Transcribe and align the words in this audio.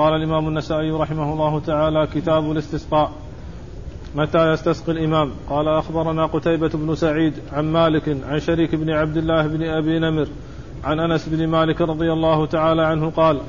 قال 0.00 0.14
الإمام 0.14 0.48
النسائي 0.48 0.90
رحمه 0.90 1.32
الله 1.32 1.60
تعالى 1.60 2.06
كتاب 2.14 2.52
الاستسقاء. 2.52 3.10
متى 4.14 4.52
يستسقي 4.52 4.92
الإمام؟ 4.92 5.30
قال 5.50 5.68
أخبرنا 5.68 6.26
قتيبة 6.26 6.68
بن 6.74 6.94
سعيد 6.94 7.34
عن 7.52 7.72
مالك 7.72 8.16
عن 8.28 8.40
شريك 8.40 8.74
بن 8.74 8.90
عبد 8.90 9.16
الله 9.16 9.46
بن 9.46 9.62
أبي 9.62 9.98
نمر 9.98 10.28
عن 10.84 11.00
أنس 11.00 11.28
بن 11.28 11.46
مالك 11.46 11.80
رضي 11.80 12.12
الله 12.12 12.46
تعالى 12.46 12.82
عنه 12.82 13.10
قال 13.10 13.40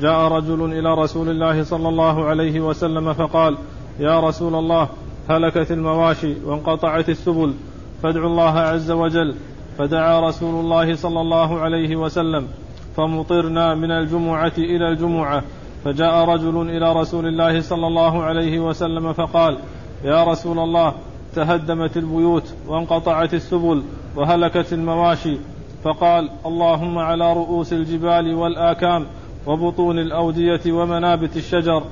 جاء 0.00 0.28
رجل 0.32 0.64
إلى 0.78 0.94
رسول 0.94 1.28
الله 1.28 1.62
صلى 1.62 1.88
الله 1.88 2.24
عليه 2.24 2.60
وسلم 2.60 3.12
فقال 3.12 3.58
يا 4.00 4.20
رسول 4.20 4.54
الله 4.54 4.88
هلكت 5.30 5.72
المواشي 5.72 6.34
وانقطعت 6.44 7.08
السبل 7.08 7.54
فادعوا 8.02 8.26
الله 8.26 8.58
عز 8.58 8.90
وجل. 8.90 9.34
فدعا 9.78 10.28
رسول 10.28 10.64
الله 10.64 10.94
صلى 10.94 11.20
الله 11.20 11.60
عليه 11.60 11.96
وسلم 11.96 12.48
فمطرنا 12.96 13.74
من 13.74 13.90
الجمعة 13.90 14.52
إلى 14.58 14.88
الجمعة. 14.88 15.42
فجاء 15.84 16.24
رجل 16.24 16.70
إلى 16.70 16.92
رسول 16.92 17.26
الله 17.26 17.60
صلى 17.60 17.86
الله 17.86 18.22
عليه 18.22 18.58
وسلم 18.58 19.12
فقال 19.12 19.58
يا 20.04 20.24
رسول 20.24 20.58
الله 20.58 20.94
تهدمت 21.34 21.96
البيوت 21.96 22.54
وانقطعت 22.68 23.34
السبل 23.34 23.82
وهلكت 24.16 24.72
المواشي. 24.72 25.36
فقال 25.84 26.30
اللهم 26.46 26.98
على 26.98 27.32
رؤوس 27.32 27.72
الجبال 27.72 28.34
والآكام 28.34 29.06
وبطون 29.46 29.98
الأودية 29.98 30.72
ومنابت 30.72 31.36
الشجر. 31.36 31.82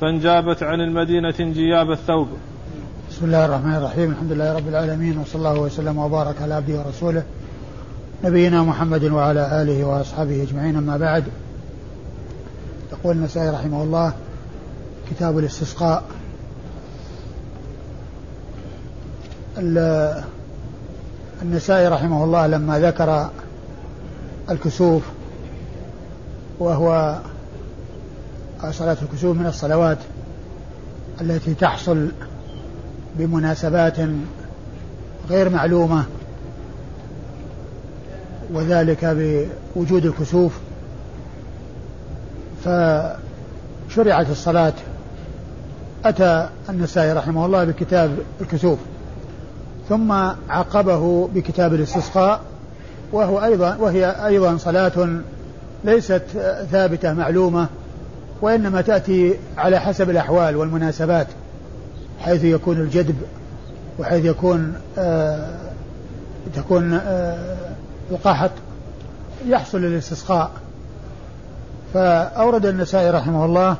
فانجابت 0.00 0.62
عن 0.62 0.80
المدينة 0.80 1.34
انجياب 1.40 1.90
الثوب. 1.90 2.28
بسم 3.10 3.26
الله 3.26 3.44
الرحمن 3.44 3.74
الرحيم. 3.74 4.10
الحمد 4.10 4.32
لله 4.32 4.56
رب 4.56 4.68
العالمين 4.68 5.18
وصلى 5.18 5.38
الله 5.38 5.60
وسلم 5.60 5.98
وبارك 5.98 6.42
على 6.42 6.54
عبده 6.54 6.78
ورسوله 6.78 7.22
نبينا 8.24 8.62
محمد 8.62 9.04
وعلى 9.04 9.62
آله 9.62 9.84
وأصحابه 9.84 10.42
أجمعين. 10.42 10.76
أما 10.76 10.96
بعد 10.96 11.24
يقول 12.92 13.16
النسائي 13.16 13.48
رحمه 13.48 13.82
الله 13.82 14.12
كتاب 15.10 15.38
الاستسقاء. 15.38 16.04
النسائي 21.42 21.88
رحمه 21.88 22.24
الله 22.24 22.46
لما 22.46 22.78
ذكر 22.78 23.30
الكسوف 24.50 25.02
وهو 26.58 27.18
صلاة 28.70 28.96
الكسوف 29.02 29.36
من 29.36 29.46
الصلوات 29.46 29.98
التي 31.20 31.54
تحصل 31.54 32.08
بمناسبات 33.18 33.96
غير 35.30 35.48
معلومة 35.50 36.04
وذلك 38.52 39.04
بوجود 39.74 40.06
الكسوف 40.06 40.52
فشرعت 42.64 44.30
الصلاة. 44.30 44.72
أتى 46.04 46.48
النسائي 46.68 47.12
رحمه 47.12 47.46
الله 47.46 47.64
بكتاب 47.64 48.18
الكسوف 48.40 48.78
ثم 49.88 50.12
عقبه 50.48 51.28
بكتاب 51.34 51.74
الاستسقاء 51.74 52.40
وهو 53.12 53.44
أيضا 53.44 53.76
وهي 53.76 54.26
أيضا 54.26 54.56
صلاة 54.56 55.20
ليست 55.84 56.22
ثابتة 56.70 57.12
معلومة 57.12 57.66
وإنما 58.42 58.80
تأتي 58.80 59.34
على 59.58 59.80
حسب 59.80 60.10
الأحوال 60.10 60.56
والمناسبات 60.56 61.26
حيث 62.20 62.44
يكون 62.44 62.76
الجدب 62.76 63.16
وحيث 63.98 64.24
يكون 64.24 64.74
آه 64.98 65.48
تكون 66.56 66.94
آه 66.94 67.56
القحط 68.10 68.50
يحصل 69.46 69.78
الاستسقاء 69.78 70.50
فأورد 71.94 72.66
النسائي 72.66 73.10
رحمه 73.10 73.44
الله 73.44 73.76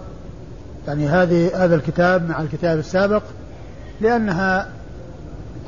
يعني 0.89 1.09
هذه 1.09 1.65
هذا 1.65 1.75
الكتاب 1.75 2.29
مع 2.29 2.43
الكتاب 2.43 2.79
السابق 2.79 3.23
لأنها 4.01 4.69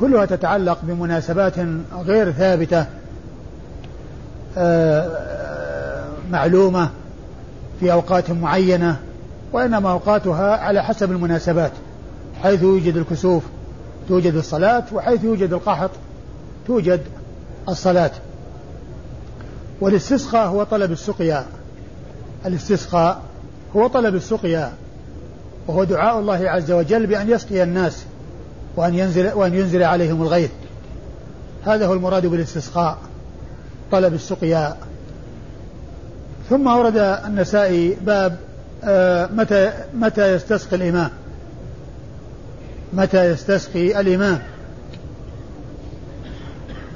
كلها 0.01 0.25
تتعلق 0.25 0.78
بمناسبات 0.83 1.55
غير 1.95 2.33
ثابتة 2.33 2.86
آه، 4.58 6.05
معلومة 6.30 6.91
في 7.80 7.92
أوقات 7.92 8.30
معينة 8.30 8.96
وإنما 9.52 9.90
أوقاتها 9.90 10.57
على 10.57 10.85
حسب 10.85 11.13
المناسبات 11.13 11.73
حيث 12.42 12.63
يوجد 12.63 12.96
الكسوف 12.96 13.42
توجد 14.08 14.35
الصلاة 14.35 14.85
وحيث 14.92 15.24
يوجد 15.24 15.52
القحط 15.52 15.90
توجد 16.67 17.01
الصلاة. 17.69 18.11
والاستسقاء 19.80 20.46
هو 20.48 20.64
طلب 20.64 20.92
السقيا 20.92 21.45
الاستسقاء 22.47 23.23
هو 23.77 23.87
طلب 23.87 24.15
السقيا 24.15 24.73
وهو 25.67 25.85
دعاء 25.85 26.19
الله 26.19 26.51
عز 26.51 26.71
وجل 26.71 27.07
بأن 27.07 27.31
يسقي 27.31 27.63
الناس 27.63 28.05
وأن 28.77 28.95
ينزل 28.95 29.33
وأن 29.33 29.55
ينزل 29.55 29.83
عليهم 29.83 30.23
الغيث. 30.23 30.51
هذا 31.65 31.87
هو 31.87 31.93
المراد 31.93 32.27
بالاستسقاء 32.27 32.99
طلب 33.93 34.15
السقيا 34.15 34.77
ثم 36.51 36.67
ورد 36.67 36.97
النسائي 36.97 37.97
باب 38.07 38.37
آه، 38.85 39.27
متى 39.27 39.73
متى 39.95 40.35
يستسقي 40.35 40.77
الإمام؟ 40.77 41.11
متى 42.93 43.31
يستسقي 43.31 44.01
الإمام؟ 44.01 44.39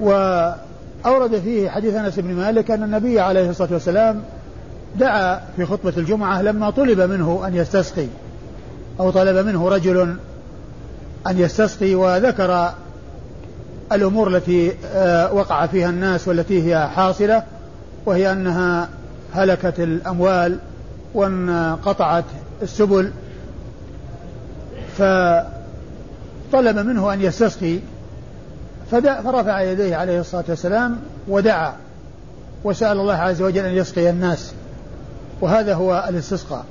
وأورد 0.01 1.41
فيه 1.45 1.71
حديث 1.71 1.95
أنس 1.95 2.19
بن 2.19 2.35
مالك 2.35 2.71
أن 2.71 2.83
النبي 2.83 3.21
عليه 3.21 3.51
الصلاة 3.51 3.73
والسلام 3.73 4.23
دعا 4.97 5.41
في 5.56 5.65
خطبة 5.65 5.93
الجمعة 5.97 6.43
لما 6.43 6.71
طلب 6.71 7.00
منه 7.00 7.43
أن 7.47 7.54
يستسقي 7.54 8.06
أو 9.00 9.10
طلب 9.10 9.47
منه 9.47 9.69
رجل 9.69 10.16
أن 11.26 11.38
يستسقي 11.38 11.94
وذكر 11.94 12.72
الأمور 13.93 14.37
التي 14.37 14.72
آه، 14.87 15.32
وقع 15.32 15.66
فيها 15.66 15.91
الناس 15.91 16.28
والتي 16.28 16.75
هي 16.75 16.88
حاصلة 16.88 17.43
وهي 18.06 18.32
أنها 18.32 18.88
هلكت 19.32 19.81
الأموال 19.81 20.59
وانقطعت 21.15 22.25
السبل. 22.62 23.12
فطلب 24.99 26.78
منه 26.78 27.12
أن 27.12 27.22
يستسقي 27.22 27.78
فرفع 28.91 29.60
يديه 29.60 29.97
عليه 29.97 30.20
الصلاة 30.20 30.44
والسلام 30.49 30.97
ودعا 31.28 31.72
وسأل 32.65 33.00
الله 33.00 33.15
عز 33.15 33.43
وجل 33.43 33.65
أن 33.65 33.75
يسقي 33.75 34.10
الناس. 34.10 34.53
وهذا 35.41 35.75
هو 35.75 36.04
الاستسقاء. 36.09 36.65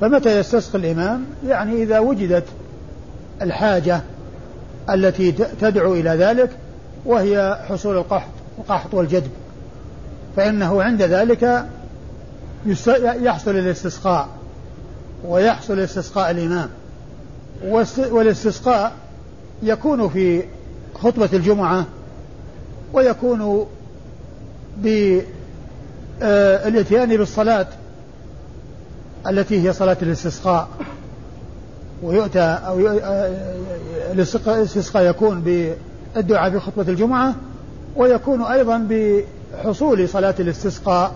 فمتى 0.00 0.38
يستسقي 0.38 0.78
الإمام؟ 0.78 1.24
يعني 1.46 1.82
إذا 1.82 1.98
وجدت 1.98 2.44
الحاجة 3.42 4.02
التي 4.90 5.32
تدعو 5.32 5.94
إلى 5.94 6.10
ذلك 6.10 6.50
وهي 7.04 7.58
حصول 7.68 7.96
القحط 7.96 8.30
القحط 8.58 8.94
والجدب. 8.94 9.30
فإنه 10.36 10.82
عند 10.82 11.02
ذلك 11.02 11.66
يحصل 13.22 13.50
الاستسقاء 13.50 14.28
ويحصل 15.24 15.78
استسقاء 15.78 16.30
الإمام. 16.30 16.68
والاستسقاء 18.10 18.92
يكون 19.62 20.08
في 20.08 20.42
خطبة 20.94 21.28
الجمعة 21.32 21.86
ويكون 22.92 23.66
بالاتيان 26.20 27.16
بالصلاة. 27.16 27.66
التي 29.28 29.68
هي 29.68 29.72
صلاة 29.72 29.96
الاستسقاء. 30.02 30.68
ويؤتى 32.02 32.40
أو 32.40 32.80
الاستسقاء 34.12 35.04
يكون 35.04 35.40
بالدعاء 35.40 36.50
في 36.50 36.60
خطبة 36.60 36.88
الجمعة 36.88 37.34
ويكون 37.96 38.42
أيضا 38.42 38.86
بحصول 38.90 40.08
صلاة 40.08 40.34
الاستسقاء 40.40 41.12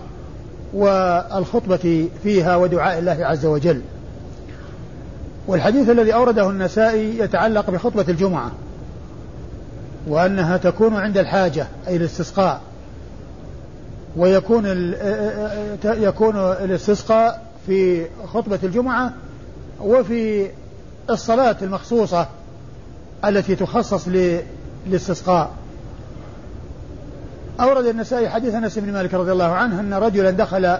والخطبة 0.75 2.09
فيها 2.23 2.57
ودعاء 2.57 2.99
الله 2.99 3.17
عز 3.21 3.47
وجل. 3.47 3.81
والحديث 5.47 5.91
الذي 5.91 6.15
أورده 6.15 6.51
النسائي 6.51 7.19
يتعلق 7.19 7.71
بخطبة 7.71 8.05
الجمعة 8.09 8.53
وأنها 10.09 10.57
تكون 10.57 10.95
عند 10.95 11.19
الحاجة 11.19 11.67
أي 11.89 11.97
الاستسقاء. 11.97 12.61
ويكون 14.17 14.95
يكون 15.85 16.37
الاستسقاء 16.37 17.43
في 17.67 18.07
خطبة 18.27 18.59
الجمعة 18.63 19.13
وفي 19.81 20.51
الصلاة 21.11 21.57
المخصوصة 21.63 22.27
التي 23.25 23.57
تخصص 23.57 24.09
للاستسقاء. 24.87 25.51
أورد 27.61 27.87
النسائي 27.87 28.29
حديث 28.29 28.55
أنس 28.55 28.79
بن 28.79 28.93
مالك 28.93 29.15
رضي 29.15 29.33
الله 29.33 29.45
عنه 29.45 29.81
أن 29.81 29.95
رجلا 29.95 30.31
دخل 30.31 30.77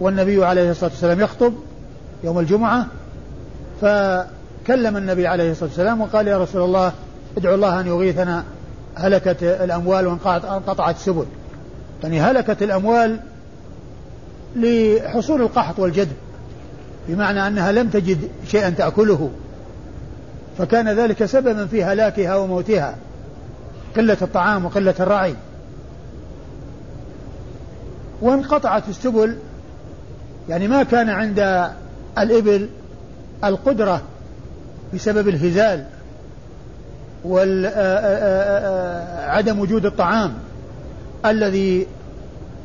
والنبي 0.00 0.44
عليه 0.44 0.70
الصلاة 0.70 0.90
والسلام 0.90 1.20
يخطب 1.20 1.52
يوم 2.24 2.38
الجمعة 2.38 2.86
فكلم 3.80 4.96
النبي 4.96 5.26
عليه 5.26 5.50
الصلاة 5.50 5.68
والسلام 5.68 6.00
وقال 6.00 6.28
يا 6.28 6.38
رسول 6.38 6.62
الله 6.62 6.92
ادعو 7.36 7.54
الله 7.54 7.80
أن 7.80 7.86
يغيثنا 7.86 8.44
هلكت 8.94 9.42
الأموال 9.42 10.06
وانقطعت 10.06 10.96
السبل. 10.96 11.26
يعني 12.02 12.20
هلكت 12.20 12.62
الأموال 12.62 13.20
لحصول 14.56 15.42
القحط 15.42 15.78
والجدب 15.78 16.16
بمعنى 17.08 17.46
أنها 17.46 17.72
لم 17.72 17.88
تجد 17.88 18.18
شيئا 18.46 18.70
تأكله. 18.70 19.30
فكان 20.58 20.88
ذلك 20.88 21.24
سببا 21.24 21.66
في 21.66 21.84
هلاكها 21.84 22.36
وموتها 22.36 22.96
قلة 23.96 24.16
الطعام 24.22 24.64
وقلة 24.64 24.94
الرعي. 25.00 25.34
وانقطعت 28.22 28.88
السبل 28.88 29.36
يعني 30.48 30.68
ما 30.68 30.82
كان 30.82 31.08
عند 31.08 31.70
الإبل 32.18 32.68
القدرة 33.44 34.02
بسبب 34.94 35.28
الهزال 35.28 35.84
وعدم 37.24 37.58
وجود 39.60 39.86
الطعام 39.86 40.32
الذي 41.26 41.86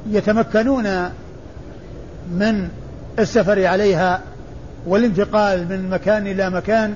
يتمكنون 0.09 1.09
من 2.31 2.69
السفر 3.19 3.65
عليها 3.65 4.21
والانتقال 4.87 5.69
من 5.69 5.89
مكان 5.89 6.27
إلى 6.27 6.49
مكان 6.49 6.95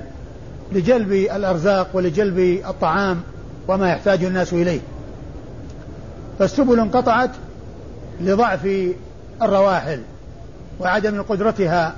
لجلب 0.72 1.12
الأرزاق 1.12 1.88
ولجلب 1.94 2.38
الطعام 2.68 3.20
وما 3.68 3.90
يحتاج 3.90 4.24
الناس 4.24 4.52
إليه. 4.52 4.80
فالسبل 6.38 6.80
انقطعت 6.80 7.30
لضعف 8.20 8.68
الرواحل 9.42 10.00
وعدم 10.80 11.22
قدرتها 11.22 11.94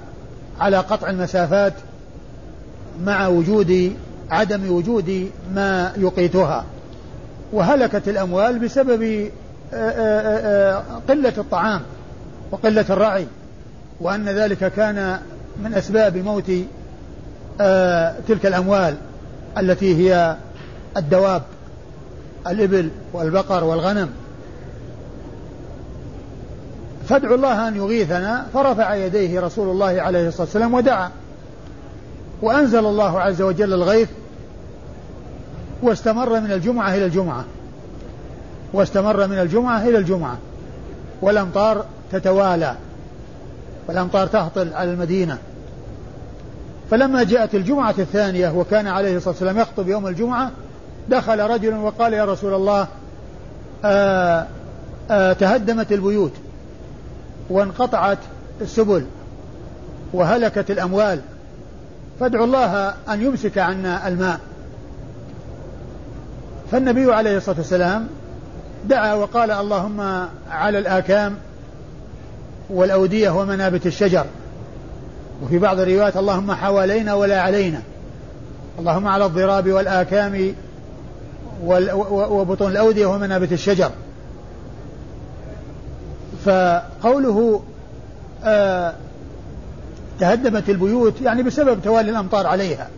على 0.60 0.76
قطع 0.76 1.10
المسافات 1.10 1.72
مع 3.04 3.26
وجود 3.28 3.92
عدم 4.30 4.72
وجود 4.72 5.30
ما 5.54 5.92
يقيتها. 5.96 6.64
وهلكت 7.52 8.08
الأموال 8.08 8.58
بسبب 8.58 9.30
قلة 11.08 11.32
الطعام. 11.38 11.80
وقلة 12.54 12.84
الرعي 12.90 13.26
وأن 14.00 14.28
ذلك 14.28 14.72
كان 14.72 15.20
من 15.62 15.74
أسباب 15.74 16.16
موت 16.16 16.50
تلك 18.28 18.46
الأموال 18.46 18.96
التي 19.58 19.96
هي 19.96 20.36
الدواب 20.96 21.42
الإبل 22.46 22.90
والبقر 23.12 23.64
والغنم. 23.64 24.10
فادعوا 27.08 27.36
الله 27.36 27.68
أن 27.68 27.76
يغيثنا 27.76 28.46
فرفع 28.54 28.94
يديه 28.94 29.40
رسول 29.40 29.70
الله 29.70 30.02
عليه 30.02 30.28
الصلاة 30.28 30.42
والسلام 30.42 30.74
ودعا. 30.74 31.10
وأنزل 32.42 32.86
الله 32.86 33.20
عز 33.20 33.42
وجل 33.42 33.72
الغيث 33.72 34.08
واستمر 35.82 36.40
من 36.40 36.52
الجمعة 36.52 36.94
إلى 36.94 37.04
الجمعة. 37.04 37.44
واستمر 38.72 39.26
من 39.26 39.38
الجمعة 39.38 39.82
إلى 39.82 39.98
الجمعة. 39.98 40.38
والأمطار 41.22 41.84
تتوالى 42.14 42.74
والأمطار 43.88 44.26
تهطل 44.26 44.74
على 44.74 44.90
المدينة. 44.90 45.38
فلما 46.90 47.22
جاءت 47.22 47.54
الجمعة 47.54 47.94
الثانية 47.98 48.48
وكان 48.48 48.86
عليه 48.86 49.16
الصلاة 49.16 49.30
والسلام 49.30 49.58
يخطب 49.58 49.88
يوم 49.88 50.06
الجمعة 50.06 50.50
دخل 51.08 51.40
رجل 51.40 51.74
وقال 51.74 52.12
يا 52.12 52.24
رسول 52.24 52.54
الله 52.54 52.80
آآ 52.80 52.88
آه، 53.84 54.46
آآ 55.10 55.30
آه، 55.30 55.32
تهدمت 55.32 55.92
البيوت 55.92 56.32
وانقطعت 57.50 58.18
السبل 58.60 59.06
وهلكت 60.12 60.70
الأموال 60.70 61.20
فادعوا 62.20 62.44
الله 62.44 62.88
أن 62.88 63.22
يمسك 63.22 63.58
عنا 63.58 64.08
الماء. 64.08 64.40
فالنبي 66.72 67.12
عليه 67.12 67.36
الصلاة 67.36 67.56
والسلام 67.58 68.06
دعا 68.84 69.14
وقال 69.14 69.50
اللهم 69.50 70.28
على 70.50 70.78
الآكام 70.78 71.36
والأودية 72.70 73.30
ومنابت 73.30 73.86
الشجر. 73.86 74.24
وفي 75.42 75.58
بعض 75.58 75.80
الروايات 75.80 76.16
اللهم 76.16 76.52
حوالينا 76.52 77.14
ولا 77.14 77.40
علينا. 77.40 77.82
اللهم 78.78 79.08
على 79.08 79.26
الضراب 79.26 79.68
والآكام 79.72 80.54
وبطون 81.64 82.70
الأودية 82.70 83.06
ومنابت 83.06 83.52
الشجر. 83.52 83.90
فقوله 86.44 87.62
آه 88.44 88.94
تهدمت 90.20 90.70
البيوت 90.70 91.20
يعني 91.20 91.42
بسبب 91.42 91.82
توالي 91.82 92.10
الأمطار 92.10 92.46
عليها. 92.46 92.88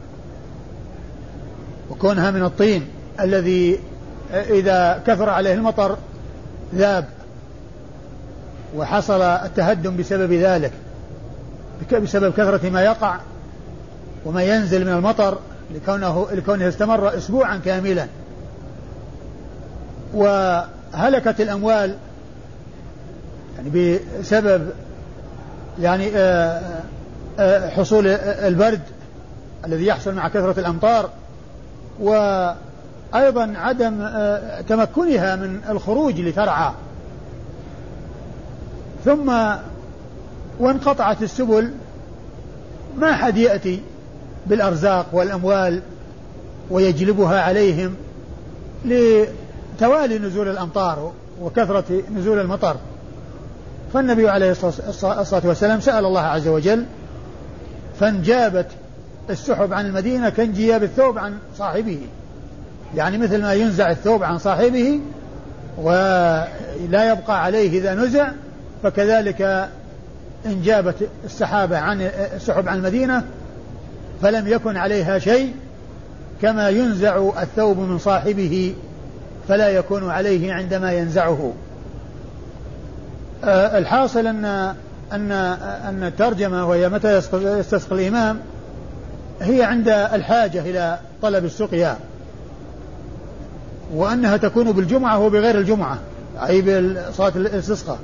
وكونها 1.90 2.30
من 2.30 2.44
الطين 2.44 2.86
الذي 3.20 3.78
إذا 4.32 5.02
كثر 5.06 5.30
عليه 5.30 5.54
المطر 5.54 5.96
ذاب. 6.74 7.08
وحصل 8.76 9.22
التهدم 9.22 9.96
بسبب 9.96 10.32
ذلك 10.32 10.72
بسبب 11.92 12.32
كثرة 12.32 12.70
ما 12.70 12.82
يقع 12.82 13.18
وما 14.24 14.42
ينزل 14.42 14.84
من 14.84 14.92
المطر 14.92 15.38
لكونه 15.74 16.26
لكونه 16.32 16.68
استمر 16.68 17.16
اسبوعا 17.16 17.56
كاملا. 17.56 18.06
وهلكت 20.14 21.40
الأموال 21.40 21.96
يعني 23.56 23.98
بسبب 24.20 24.70
يعني 25.80 26.10
آه، 26.16 26.60
آه، 27.38 27.68
حصول 27.68 28.06
البرد 28.06 28.80
الذي 29.66 29.86
يحصل 29.86 30.14
مع 30.14 30.28
كثرة 30.28 30.60
الأمطار 30.60 31.10
وأيضا 32.00 33.54
عدم 33.56 34.00
آه، 34.02 34.60
تمكنها 34.60 35.36
من 35.36 35.60
الخروج 35.68 36.20
لترعى 36.20 36.72
ثم 39.06 39.32
وانقطعت 40.60 41.22
السبل 41.22 41.70
ما 42.98 43.12
حد 43.12 43.36
يأتي 43.36 43.80
بالأرزاق 44.46 45.06
والأموال 45.12 45.82
ويجلبها 46.70 47.40
عليهم 47.40 47.94
لتوالي 48.84 50.18
نزول 50.18 50.48
الأمطار 50.48 51.12
وكثرة 51.42 52.02
نزول 52.16 52.38
المطر. 52.38 52.76
فالنبي 53.94 54.28
عليه 54.28 54.50
الصلاة 54.50 55.42
والسلام 55.44 55.80
سأل 55.80 56.04
الله 56.04 56.20
عز 56.20 56.48
وجل 56.48 56.84
فانجابت 58.00 58.66
السحب 59.30 59.72
عن 59.72 59.86
المدينة 59.86 60.28
كانجياب 60.28 60.82
الثوب 60.82 61.18
عن 61.18 61.38
صاحبه. 61.58 62.00
يعني 62.94 63.18
مثل 63.18 63.42
ما 63.42 63.54
ينزع 63.54 63.90
الثوب 63.90 64.22
عن 64.22 64.38
صاحبه 64.38 65.00
ولا 65.78 67.12
يبقى 67.12 67.44
عليه 67.44 67.78
إذا 67.78 67.94
نزع 67.94 68.28
فكذلك 68.82 69.68
انجابت 70.46 71.08
السحابة 71.24 71.78
عن 71.78 72.00
السحب 72.34 72.68
عن 72.68 72.78
المدينة 72.78 73.24
فلم 74.22 74.48
يكن 74.48 74.76
عليها 74.76 75.18
شيء 75.18 75.54
كما 76.42 76.68
ينزع 76.68 77.30
الثوب 77.42 77.78
من 77.78 77.98
صاحبه 77.98 78.74
فلا 79.48 79.68
يكون 79.68 80.10
عليه 80.10 80.52
عندما 80.52 80.92
ينزعه. 80.92 81.52
آه، 83.44 83.78
الحاصل 83.78 84.26
أن 84.26 84.44
أن 85.12 85.32
أن 85.88 86.04
الترجمة 86.04 86.68
وهي 86.68 86.88
متى 86.88 87.16
يستسقي 87.32 87.94
الإمام 87.94 88.40
هي 89.40 89.62
عند 89.62 89.88
الحاجة 89.88 90.60
إلى 90.60 90.98
طلب 91.22 91.44
السقيا 91.44 91.96
وأنها 93.94 94.36
تكون 94.36 94.72
بالجمعة 94.72 95.18
وبغير 95.18 95.58
الجمعة 95.58 95.98
أي 96.46 96.62
بصلاة 96.62 97.32
الاستسقاء. 97.36 97.98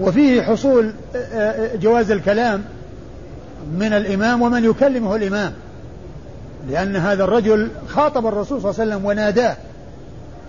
وفيه 0.00 0.42
حصول 0.42 0.92
آه، 1.16 1.18
آه، 1.18 1.76
جواز 1.76 2.10
الكلام 2.10 2.64
من 3.78 3.92
الإمام 3.92 4.42
ومن 4.42 4.64
يكلمه 4.64 5.16
الإمام 5.16 5.52
لأن 6.70 6.96
هذا 6.96 7.24
الرجل 7.24 7.68
خاطب 7.88 8.26
الرسول 8.26 8.60
صلى 8.60 8.70
الله 8.70 8.80
عليه 8.80 8.92
وسلم 8.92 9.04
وناداه 9.06 9.56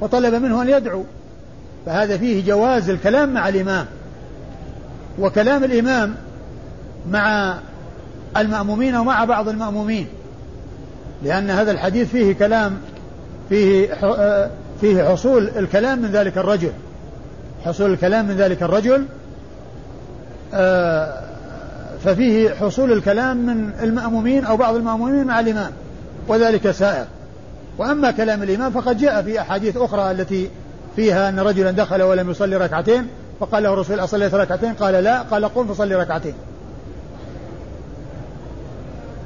وطلب 0.01 0.33
منه 0.33 0.61
أن 0.61 0.69
يدعو 0.69 1.03
فهذا 1.85 2.17
فيه 2.17 2.45
جواز 2.45 2.89
الكلام 2.89 3.33
مع 3.33 3.49
الإمام. 3.49 3.85
وكلام 5.19 5.63
الإمام 5.63 6.15
مع 7.11 7.57
المأمومين 8.37 8.95
ومع 8.95 9.25
بعض 9.25 9.49
المأمومين 9.49 10.07
لأن 11.23 11.49
هذا 11.49 11.71
الحديث 11.71 12.09
فيه 12.09 12.33
كلام 12.33 12.77
فيه 13.49 13.93
آه، 13.93 14.49
فيه 14.81 15.03
حصول 15.03 15.49
الكلام 15.55 15.99
من 15.99 16.11
ذلك 16.11 16.37
الرجل. 16.37 16.71
حصول 17.65 17.93
الكلام 17.93 18.25
من 18.25 18.35
ذلك 18.35 18.63
الرجل 18.63 19.05
ففيه 22.03 22.49
حصول 22.49 22.91
الكلام 22.91 23.37
من 23.37 23.71
المأمومين 23.83 24.45
أو 24.45 24.57
بعض 24.57 24.75
المأمومين 24.75 25.27
مع 25.27 25.39
الإمام 25.39 25.71
وذلك 26.27 26.71
سائر. 26.71 27.05
وأما 27.77 28.11
كلام 28.11 28.43
الإمام 28.43 28.71
فقد 28.71 28.97
جاء 28.97 29.21
في 29.21 29.41
أحاديث 29.41 29.77
أخرى 29.77 30.11
التي 30.11 30.49
فيها 30.95 31.29
أن 31.29 31.39
رجلا 31.39 31.71
دخل 31.71 32.01
ولم 32.01 32.29
يصلي 32.31 32.57
ركعتين 32.57 33.07
فقال 33.39 33.63
له 33.63 33.73
الرسول 33.73 33.99
أصليت 33.99 34.33
ركعتين؟ 34.33 34.73
قال 34.73 34.93
لا 35.03 35.21
قال 35.21 35.45
قم 35.45 35.67
فصلي 35.67 35.95
ركعتين. 35.95 36.33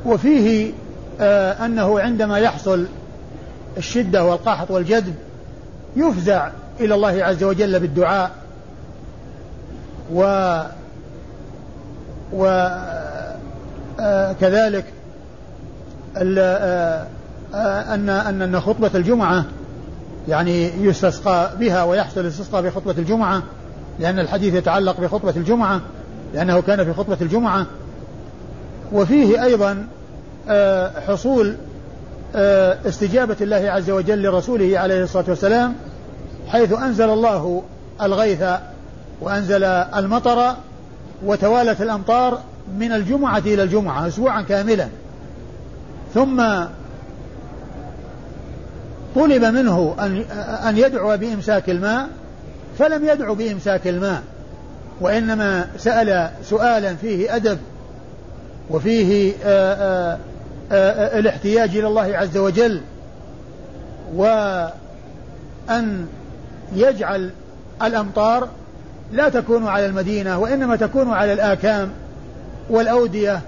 وفيه 0.05 0.71
آه 1.21 1.65
أنه 1.65 1.99
عندما 1.99 2.39
يحصل 2.39 2.87
الشدة 3.77 4.25
والقحط 4.25 4.71
والجذب 4.71 5.15
يفزع 5.95 6.49
إلى 6.79 6.95
الله 6.95 7.23
عز 7.23 7.43
وجل 7.43 7.79
بالدعاء 7.79 8.31
و 10.13 10.23
و 12.33 12.45
آه 13.99 14.33
كذلك 14.41 14.85
آه 16.17 17.05
أن 17.93 18.09
أن 18.09 18.41
أن 18.41 18.61
خطبة 18.61 18.91
الجمعة 18.95 19.45
يعني 20.27 20.83
يستسقى 20.83 21.49
بها 21.59 21.83
ويحصل 21.83 22.21
الاستسقاء 22.21 22.61
في 22.61 22.69
خطبة 22.69 22.95
الجمعة 22.97 23.43
لأن 23.99 24.19
الحديث 24.19 24.53
يتعلق 24.53 25.01
بخطبة 25.01 25.33
الجمعة 25.35 25.81
لأنه 26.33 26.61
كان 26.61 26.85
في 26.85 26.93
خطبة 26.93 27.17
الجمعة. 27.21 27.65
وفيه 28.93 29.43
أيضا 29.43 29.87
حصول 31.07 31.55
استجابة 32.85 33.35
الله 33.41 33.71
عز 33.71 33.89
وجل 33.89 34.23
لرسوله 34.23 34.79
عليه 34.79 35.03
الصلاة 35.03 35.25
والسلام 35.27 35.75
حيث 36.47 36.73
أنزل 36.73 37.09
الله 37.09 37.63
الغيث 38.01 38.43
وأنزل 39.21 39.63
المطر 39.63 40.55
وتوالت 41.25 41.81
الأمطار 41.81 42.41
من 42.79 42.91
الجمعة 42.91 43.39
إلى 43.39 43.63
الجمعة 43.63 44.07
أسبوعا 44.07 44.41
كاملا. 44.41 44.87
ثم 46.13 46.43
طلب 49.15 49.45
منه 49.45 49.95
أن 49.99 50.17
أن 50.67 50.77
يدعو 50.77 51.17
بإمساك 51.17 51.69
الماء 51.69 52.09
فلم 52.79 53.05
يدعو 53.05 53.35
بإمساك 53.35 53.87
الماء 53.87 54.21
وإنما 55.01 55.67
سأل 55.77 56.29
سؤالا 56.43 56.95
فيه 56.95 57.35
أدب 57.35 57.57
وفيه 58.69 59.33
آآ 59.45 60.17
آآ 60.71 61.19
الاحتياج 61.19 61.77
إلى 61.77 61.87
الله 61.87 62.17
عز 62.17 62.37
وجل 62.37 62.81
وأن 64.15 66.07
يجعل 66.75 67.31
الأمطار 67.83 68.47
لا 69.13 69.29
تكون 69.29 69.67
على 69.67 69.85
المدينة 69.85 70.39
وإنما 70.39 70.75
تكون 70.75 71.09
على 71.09 71.33
الآكام 71.33 71.89
والأودية 72.69 73.41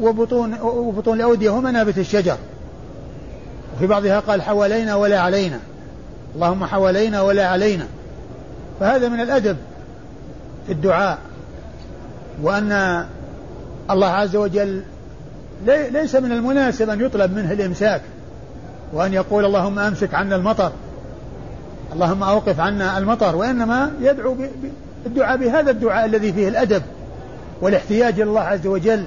وبطون 0.00 0.54
وبطون 0.60 1.16
الأودية 1.16 1.50
ومنابت 1.50 1.98
الشجر. 1.98 2.36
وفي 3.76 3.86
بعضها 3.86 4.20
قال 4.20 4.42
حوالينا 4.42 4.94
ولا 4.94 5.20
علينا. 5.20 5.58
اللهم 6.34 6.64
حوالينا 6.64 7.20
ولا 7.20 7.46
علينا. 7.46 7.86
فهذا 8.80 9.08
من 9.08 9.20
الأدب 9.20 9.56
في 10.66 10.72
الدعاء. 10.72 11.18
وأن 12.42 13.04
الله 13.90 14.08
عز 14.08 14.36
وجل 14.36 14.82
ليس 15.66 16.14
من 16.14 16.32
المناسب 16.32 16.90
أن 16.90 17.00
يطلب 17.00 17.36
منه 17.36 17.52
الإمساك 17.52 18.02
وأن 18.92 19.12
يقول 19.12 19.44
اللهم 19.44 19.78
أمسك 19.78 20.14
عنا 20.14 20.36
المطر. 20.36 20.72
اللهم 21.94 22.22
أوقف 22.22 22.60
عنا 22.60 22.98
المطر 22.98 23.36
وإنما 23.36 23.92
يدعو 24.00 24.36
الدعاء 25.06 25.36
بهذا 25.36 25.70
الدعاء 25.70 26.04
الذي 26.04 26.32
فيه 26.32 26.48
الأدب 26.48 26.82
والاحتياج 27.60 28.20
إلى 28.20 28.30
الله 28.30 28.40
عز 28.40 28.66
وجل. 28.66 29.06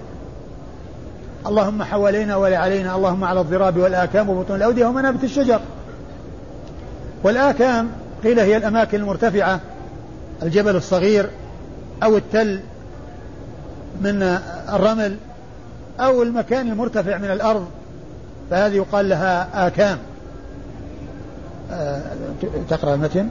اللهم 1.47 1.83
حوالينا 1.83 2.35
ولا 2.35 2.57
علينا 2.57 2.95
اللهم 2.95 3.23
على 3.23 3.41
الضراب 3.41 3.77
والآكام 3.77 4.29
وبطون 4.29 4.55
الأودية 4.55 4.85
ومنابت 4.85 5.23
الشجر. 5.23 5.59
والآكام 7.23 7.89
قيل 8.23 8.39
هي 8.39 8.57
الأماكن 8.57 8.99
المرتفعة 8.99 9.59
الجبل 10.43 10.75
الصغير 10.75 11.29
أو 12.03 12.17
التل 12.17 12.59
من 14.01 14.39
الرمل 14.73 15.15
أو 15.99 16.23
المكان 16.23 16.67
المرتفع 16.67 17.17
من 17.17 17.31
الأرض 17.31 17.67
فهذه 18.49 18.75
يقال 18.75 19.09
لها 19.09 19.67
آكام. 19.67 19.97
تقرأ 22.69 22.93
المتن؟ 22.93 23.27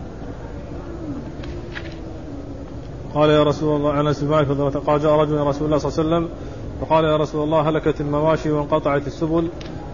قال 3.14 3.30
يا 3.30 3.42
رسول 3.42 3.76
الله 3.76 3.92
عن 3.92 4.12
سماك 4.12 4.46
قال 4.86 5.00
جاء 5.00 5.12
رجل 5.12 5.40
رسول 5.40 5.66
الله 5.66 5.78
صلى 5.78 6.04
الله 6.04 6.16
عليه 6.16 6.26
وسلم 6.26 6.28
فقال 6.80 7.04
يا 7.04 7.16
رسول 7.16 7.44
الله 7.44 7.68
هلكت 7.68 8.00
المواشي 8.00 8.50
وانقطعت 8.50 9.06
السبل 9.06 9.48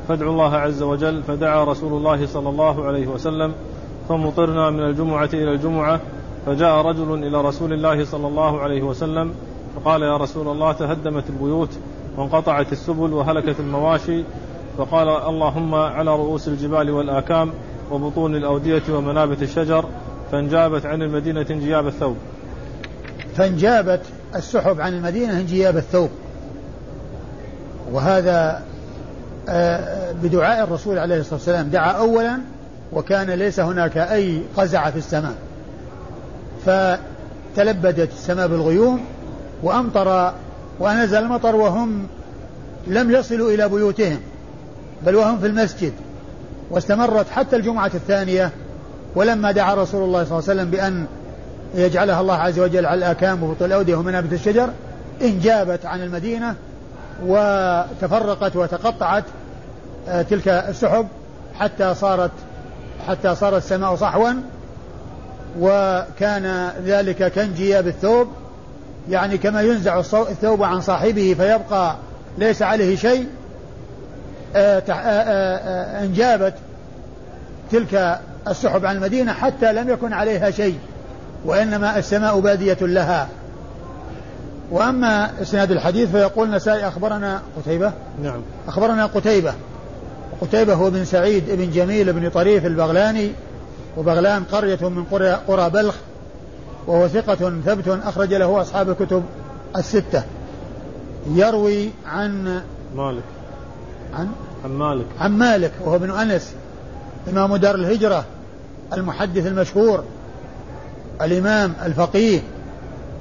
فادعوا 0.09 0.33
الله 0.33 0.57
عز 0.57 0.83
وجل. 0.83 1.23
فدعا 1.23 1.65
رسول 1.65 1.93
الله 1.93 2.27
صلى 2.27 2.49
الله 2.49 2.85
عليه 2.85 3.07
وسلم 3.07 3.53
فمطرنا 4.09 4.71
من 4.71 4.81
الجمعة 4.81 5.31
إلى 5.35 5.53
الجمعة 5.53 6.01
فجاء 6.47 6.87
رجل 6.87 7.27
إلى 7.27 7.41
رسول 7.41 7.73
الله 7.73 8.05
صلى 8.05 8.27
الله 8.27 8.61
عليه 8.61 8.83
وسلم 8.83 9.35
فقال 9.77 10.03
يا 10.03 10.17
رسول 10.17 10.49
الله 10.49 10.73
تهدمت 10.73 11.25
البيوت 11.31 11.71
وانقطعت 12.17 12.73
السبل 12.73 13.13
وهلكت 13.13 13.61
المواشي. 13.61 14.25
فقال 14.79 15.09
اللهم 15.09 15.75
على 15.75 16.11
رؤوس 16.11 16.49
الجبال 16.49 16.91
والآكام 16.91 17.53
وبطون 17.93 18.37
الأودية 18.37 18.83
ومنابت 18.91 19.43
الشجر 19.43 19.85
فانجابت 20.33 20.87
عن 20.87 21.03
المدينة 21.03 21.47
انجياب 21.51 21.87
الثوب. 21.87 22.17
فانجابت 23.37 24.01
السحب 24.35 24.81
عن 24.81 24.95
المدينة 24.95 25.41
انجياب 25.41 25.77
الثوب. 25.77 26.11
وهذا 27.93 28.63
آه، 29.49 30.13
بدعاء 30.13 30.65
الرسول 30.65 30.99
عليه 30.99 31.21
الصلاة 31.21 31.35
والسلام. 31.35 31.69
دعا 31.69 31.93
أولا 31.93 32.39
وكان 32.93 33.31
ليس 33.31 33.61
هناك 33.61 33.97
أي 33.99 34.43
قزع 34.57 34.91
في 34.91 34.99
السماء. 34.99 35.35
فتلبدت 36.67 38.13
السماء 38.13 38.49
بالغيوم 38.49 39.01
وأمطر 39.63 40.35
ونزل 40.81 41.19
المطر 41.19 41.57
وهم 41.57 42.07
لم 42.87 43.11
يصلوا 43.11 43.51
إلى 43.51 43.69
بيوتهم 43.69 44.21
بل 45.07 45.17
وهم 45.17 45.39
في 45.39 45.47
المسجد. 45.47 45.93
واستمرت 46.73 47.31
حتى 47.31 47.57
الجمعة 47.57 47.91
الثانية 47.95 48.51
ولما 49.15 49.53
دعا 49.53 49.75
رسول 49.75 50.05
الله 50.05 50.25
صلى 50.25 50.39
الله 50.39 50.51
عليه 50.51 50.61
وسلم 50.61 50.71
بأن 50.71 51.07
يجعلها 51.75 52.21
الله 52.21 52.35
عز 52.35 52.59
وجل 52.59 52.87
على 52.87 52.99
الآكام 52.99 53.43
وبطول 53.43 53.69
الأودية 53.69 53.95
ومنابت 53.95 54.33
الشجر 54.33 54.71
انجابت 55.23 55.87
عن 55.87 56.03
المدينة 56.03 56.55
وتفرقت 57.27 58.57
وتقطعت 58.57 59.25
آه، 60.09 60.23
تلك 60.23 60.49
السحب 60.49 61.07
حتى 61.59 61.95
صارت 61.95 62.31
حتى 63.09 63.35
صار 63.35 63.57
السماء 63.57 63.97
صحوا 63.97 64.33
وكان 65.61 66.71
ذلك 66.85 67.33
كانجياب 67.33 67.87
الثوب. 67.87 68.29
يعني 69.11 69.39
كما 69.39 69.63
ينزع 69.63 69.99
الثوب 70.01 70.63
عن 70.63 70.81
صاحبه 70.81 71.35
فيبقى 71.39 71.97
ليس 72.39 72.63
عليه 72.63 72.97
شيء 72.97 73.27
آه، 74.57 74.83
آه، 74.89 76.05
انجابت 76.05 76.55
تلك 77.73 78.21
السحب 78.49 78.87
عن 78.87 78.97
المدينة 78.97 79.33
حتى 79.33 79.73
لم 79.73 79.89
يكن 79.89 80.13
عليها 80.13 80.51
شيء 80.51 80.79
وإنما 81.45 81.99
السماء 81.99 82.41
بادية 82.41 82.79
لها. 82.81 83.29
وأما 84.71 85.43
إسناد 85.43 85.71
الحديث 85.71 86.11
فيقول 86.11 86.51
نسائي 86.51 86.89
أخبرنا 86.89 87.43
قتيبة. 87.57 87.93
نعم. 88.23 88.41
أخبرنا 88.69 89.07
قتيبة. 89.07 89.55
قتيبة 90.41 90.75
هو 90.75 90.91
بن 90.91 91.05
سعيد 91.05 91.45
بن 91.51 91.71
جميل 91.71 92.13
بن 92.13 92.31
طريف 92.31 92.67
البغلاني 92.67 93.33
وبغلان 93.97 94.45
قرية 94.45 94.89
من 94.89 95.05
قرى, 95.05 95.31
قرى 95.31 95.71
بلخ 95.71 95.95
وهو 96.87 97.09
ثقة 97.09 97.61
ثبت 97.65 97.89
أخرج 97.89 98.35
له 98.35 98.61
أصحاب 98.61 98.91
الكتب 98.91 99.23
الستة. 99.77 100.23
يروي 101.35 101.91
عن 102.07 102.61
مالك. 102.97 103.23
عن 104.15 104.29
عن 104.65 104.71
مالك. 104.71 105.07
عن 105.21 105.39
مالك 105.39 105.73
وهو 105.85 105.97
ابن 105.97 106.11
أنس. 106.11 106.55
إمام 107.29 107.57
دار 107.57 107.75
الهجرة 107.75 108.25
المحدث 108.93 109.47
المشهور 109.47 110.05
الإمام 111.23 111.73
الفقيه 111.85 112.41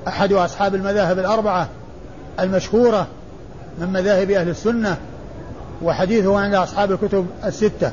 أحد 0.08 0.34
أصحاب 0.34 0.75
المذاهب 0.75 1.20
الأربعة 1.20 1.70
المشهورة 2.39 3.08
من 3.79 3.88
مذاهب 3.88 4.31
أهل 4.31 4.50
السنة 4.50 4.98
وحديثه 5.84 6.39
عند 6.39 6.53
أصحاب 6.53 6.91
الكتب 6.91 7.25
الستة. 7.46 7.91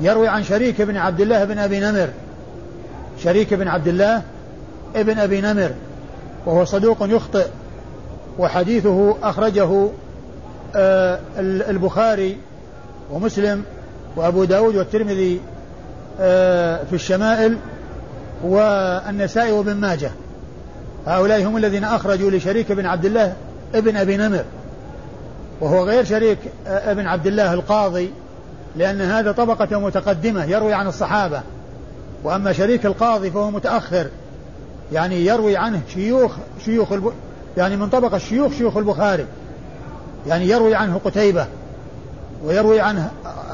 يروي 0.00 0.28
عن 0.28 0.44
شريك 0.44 0.82
بن 0.82 0.96
عبد 0.96 1.20
الله 1.20 1.44
بن 1.44 1.58
أبي 1.58 1.80
نمر. 1.80 2.08
شريك 3.24 3.54
بن 3.54 3.68
عبد 3.68 3.88
الله 3.88 4.22
ابن 4.96 5.18
أبي 5.18 5.40
نمر 5.40 5.70
وهو 6.46 6.64
صدوق 6.64 6.96
يخطئ 7.00 7.46
وحديثه 8.38 9.16
أخرجه 9.22 9.88
آه، 10.76 11.18
البخاري 11.38 12.36
ومسلم 13.12 13.64
وأبو 14.18 14.44
داود 14.44 14.76
والترمذي 14.76 15.40
آه، 16.20 16.84
في 16.84 16.92
الشمائل 16.92 17.56
والنسائي 18.44 19.52
وابن 19.52 19.74
ماجه. 19.74 20.10
هؤلاء 21.06 21.42
هم 21.42 21.56
الذين 21.56 21.84
أخرجوا 21.84 22.30
لشريك 22.30 22.72
بن 22.72 22.86
عبد 22.86 23.04
الله 23.04 23.32
ابن 23.74 23.96
أبي 23.96 24.16
نمر 24.16 24.44
وهو 25.60 25.84
غير 25.84 26.04
شريك 26.04 26.38
آه، 26.66 26.90
ابن 26.90 27.06
عبد 27.06 27.26
الله 27.26 27.54
القاضي 27.54 28.10
لأن 28.76 29.00
هذا 29.00 29.32
طبقة 29.32 29.80
متقدمة 29.80 30.44
يروي 30.44 30.74
عن 30.74 30.86
الصحابة. 30.86 31.42
وأما 32.24 32.52
شريك 32.52 32.86
القاضي 32.86 33.30
فهو 33.30 33.50
متأخر 33.50 34.06
يعني 34.92 35.26
يروي 35.26 35.56
عنه 35.56 35.80
شيوخ 35.94 36.32
شيوخ 36.64 36.92
الب... 36.92 37.12
يعني 37.56 37.76
من 37.76 37.88
طبقة 37.88 38.18
شيوخ 38.18 38.52
شيوخ 38.52 38.76
البخاري. 38.76 39.26
يعني 40.26 40.48
يروي 40.48 40.74
عنه 40.74 41.00
قتيبة 41.04 41.46
ويروي 42.44 42.80
عنه 42.80 43.10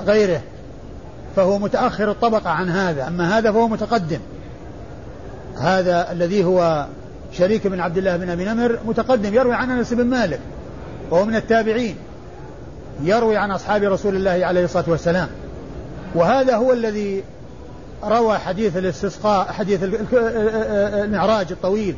غيره. 0.06 0.40
فهو 1.36 1.58
متأخر 1.58 2.10
الطبقة 2.10 2.50
عن 2.50 2.70
هذا 2.70 3.08
أما 3.08 3.38
هذا 3.38 3.52
فهو 3.52 3.68
متقدم. 3.68 4.20
هذا 5.58 6.12
الذي 6.12 6.44
هو 6.44 6.86
شريك 7.32 7.66
بن 7.66 7.80
عبد 7.80 7.98
الله 7.98 8.16
بن 8.16 8.30
أبي 8.30 8.44
نمر 8.44 8.78
متقدم 8.86 9.34
يروي 9.34 9.54
عن 9.54 9.70
أنس 9.70 9.92
بن 9.92 10.04
مالك 10.04 10.40
وهو 11.10 11.24
من 11.24 11.36
التابعين 11.36 11.96
يروي 13.02 13.36
عن 13.36 13.50
أصحاب 13.50 13.82
رسول 13.82 14.16
الله 14.16 14.46
عليه 14.46 14.64
الصلاة 14.64 14.84
والسلام. 14.88 15.28
وهذا 16.14 16.56
هو 16.56 16.72
الذي 16.72 17.22
روى 18.04 18.38
حديث 18.38 18.76
الاستسقاء 18.76 19.52
حديث 19.52 19.80
المعراج 20.12 21.46
الطويل 21.50 21.96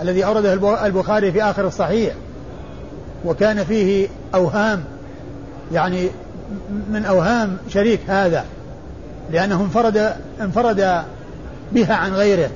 الذي 0.00 0.24
أورده 0.24 0.52
البخاري 0.86 1.32
في 1.32 1.42
آخر 1.42 1.66
الصحيح. 1.66 2.14
وكان 3.24 3.64
فيه 3.64 4.08
أوهام 4.34 4.84
يعني 5.72 6.08
من 6.90 7.04
أوهام 7.04 7.56
شريك 7.68 8.00
هذا 8.08 8.44
لأنه 9.32 9.60
انفرد 9.60 10.12
انفرد 10.40 11.02
بها 11.72 11.94
عن 11.94 12.12
غيره 12.12 12.50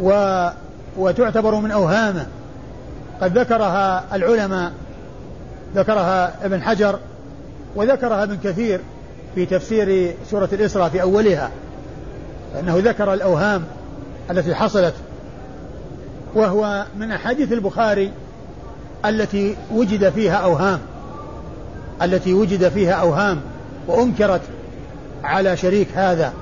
و 0.00 0.48
وتعتبر 0.96 1.54
من 1.54 1.70
أوهامه. 1.70 2.26
قد 3.20 3.38
ذكرها 3.38 4.04
العلماء 4.12 4.72
ذكرها 5.74 6.46
ابن 6.46 6.62
حجر 6.62 6.98
وذكرها 7.76 8.22
ابن 8.22 8.36
كثير 8.44 8.80
في 9.34 9.46
تفسير 9.46 10.14
سورة 10.30 10.48
الإسراء 10.52 10.88
في 10.88 11.02
أولها 11.02 11.50
أنه 12.60 12.78
ذكر 12.78 13.14
الأوهام 13.14 13.64
التي 14.30 14.54
حصلت 14.54 14.94
وهو 16.34 16.84
من 16.96 17.12
أحاديث 17.12 17.52
البخاري 17.52 18.12
التي 19.04 19.56
وجد 19.72 20.08
فيها 20.10 20.34
أوهام. 20.34 20.78
التي 22.02 22.34
وجد 22.34 22.68
فيها 22.68 22.92
أوهام 22.92 23.40
وأنكرت 23.86 24.40
على 25.24 25.56
شريك 25.56 25.88
هذا. 25.94 26.32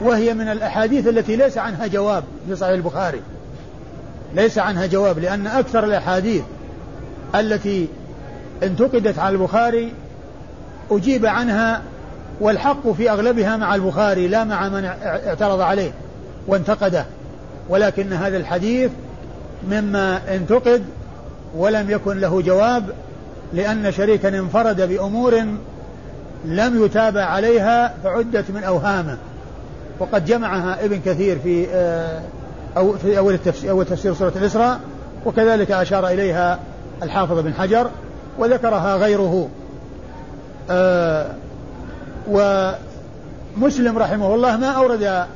وهي 0.00 0.34
من 0.34 0.48
الأحاديث 0.48 1.08
التي 1.08 1.36
ليس 1.36 1.58
عنها 1.58 1.86
جواب 1.86 2.24
في 2.48 2.56
صحيح 2.56 2.72
البخاري. 2.72 3.20
ليس 4.34 4.58
عنها 4.58 4.86
جواب 4.86 5.18
لأن 5.18 5.46
أكثر 5.46 5.84
الأحاديث 5.84 6.42
التي 7.34 7.88
انتقدت 8.62 9.18
على 9.18 9.36
البخاري 9.36 9.92
أجيب 10.90 11.26
عنها 11.26 11.82
والحق 12.40 12.90
في 12.90 13.10
أغلبها 13.10 13.56
مع 13.56 13.74
البخاري 13.74 14.28
لا 14.28 14.44
مع 14.44 14.68
من 14.68 14.84
اعترض 14.84 15.60
عليه 15.60 15.90
وانتقده. 16.46 17.04
ولكن 17.68 18.12
هذا 18.12 18.36
الحديث 18.36 18.90
مما 19.70 20.34
انتقد 20.34 20.84
ولم 21.56 21.90
يكن 21.90 22.20
له 22.20 22.42
جواب 22.42 22.84
لأن 23.52 23.92
شريكا 23.92 24.28
انفرد 24.28 24.80
بأمور 24.80 25.44
لم 26.44 26.84
يتابع 26.84 27.24
عليها 27.24 27.94
فعدت 28.04 28.50
من 28.50 28.64
أوهامه. 28.64 29.18
وقد 29.98 30.24
جمعها 30.24 30.84
ابن 30.84 31.00
كثير 31.04 31.38
في 31.38 31.66
آه، 31.70 32.20
أو 32.76 32.92
في 32.92 33.18
أول 33.18 33.34
التفسير, 33.34 33.70
أول 33.70 33.84
تفسير 33.84 34.14
سورة 34.14 34.32
الإسراء 34.36 34.80
وكذلك 35.26 35.70
أشار 35.70 36.08
إليها 36.08 36.58
الحافظ 37.02 37.38
بن 37.38 37.54
حجر 37.54 37.90
وذكرها 38.38 38.96
غيره. 38.96 39.48
آه، 40.70 41.26
ومسلم 42.30 43.98
رحمه 43.98 44.34
الله 44.34 44.56
ما 44.56 44.66
أورد 44.66 45.26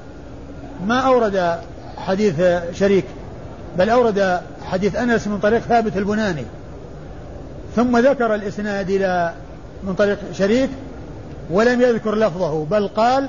ما 0.87 0.99
أورد 0.99 1.59
حديث 1.97 2.43
شريك 2.73 3.05
بل 3.79 3.91
أورد 3.91 4.41
حديث 4.65 4.97
أنس 4.97 5.29
من 5.29 5.39
طريق 5.39 5.61
ثابت 5.61 5.97
البناني. 5.97 6.45
ثم 7.77 7.99
ذكر 7.99 8.35
الإسناد 8.35 8.91
إلى 8.91 9.35
من 9.85 9.95
طريق 9.95 10.19
شريك 10.33 10.71
ولم 11.51 11.81
يذكر 11.81 12.15
لفظه 12.15 12.65
بل 12.65 12.89
قال 12.89 13.29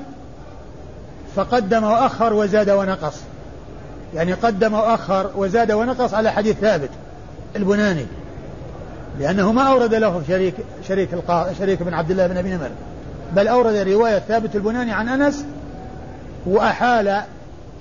فقدم 1.36 1.84
وأخر 1.84 2.32
وزاد 2.32 2.70
ونقص. 2.70 3.16
يعني 4.14 4.32
قدم 4.32 4.74
وأخر 4.74 5.30
وزاد 5.36 5.72
ونقص 5.72 6.14
على 6.14 6.32
حديث 6.32 6.56
ثابت 6.56 6.90
البناني 7.56 8.06
لأنه 9.20 9.52
ما 9.52 9.62
أورد 9.62 9.94
له 9.94 10.22
شريك 10.28 10.54
شريك 10.88 11.08
شريك 11.58 11.82
بن 11.82 11.94
عبد 11.94 12.10
الله 12.10 12.26
بن 12.26 12.36
أبي 12.36 12.50
نمر 12.50 12.70
بل 13.36 13.48
أورد 13.48 13.74
رواية 13.74 14.18
ثابت 14.18 14.56
البناني 14.56 14.92
عن 14.92 15.08
أنس 15.08 15.44
وأحال 16.46 17.22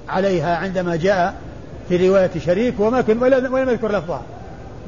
عليها 0.10 0.58
عندما 0.58 0.96
جاء 0.96 1.34
في 1.90 2.10
رواية 2.10 2.32
شريك 2.46 2.80
وما 2.80 3.04
ولم 3.22 3.70
يذكر 3.70 3.92
لفظها. 3.92 4.22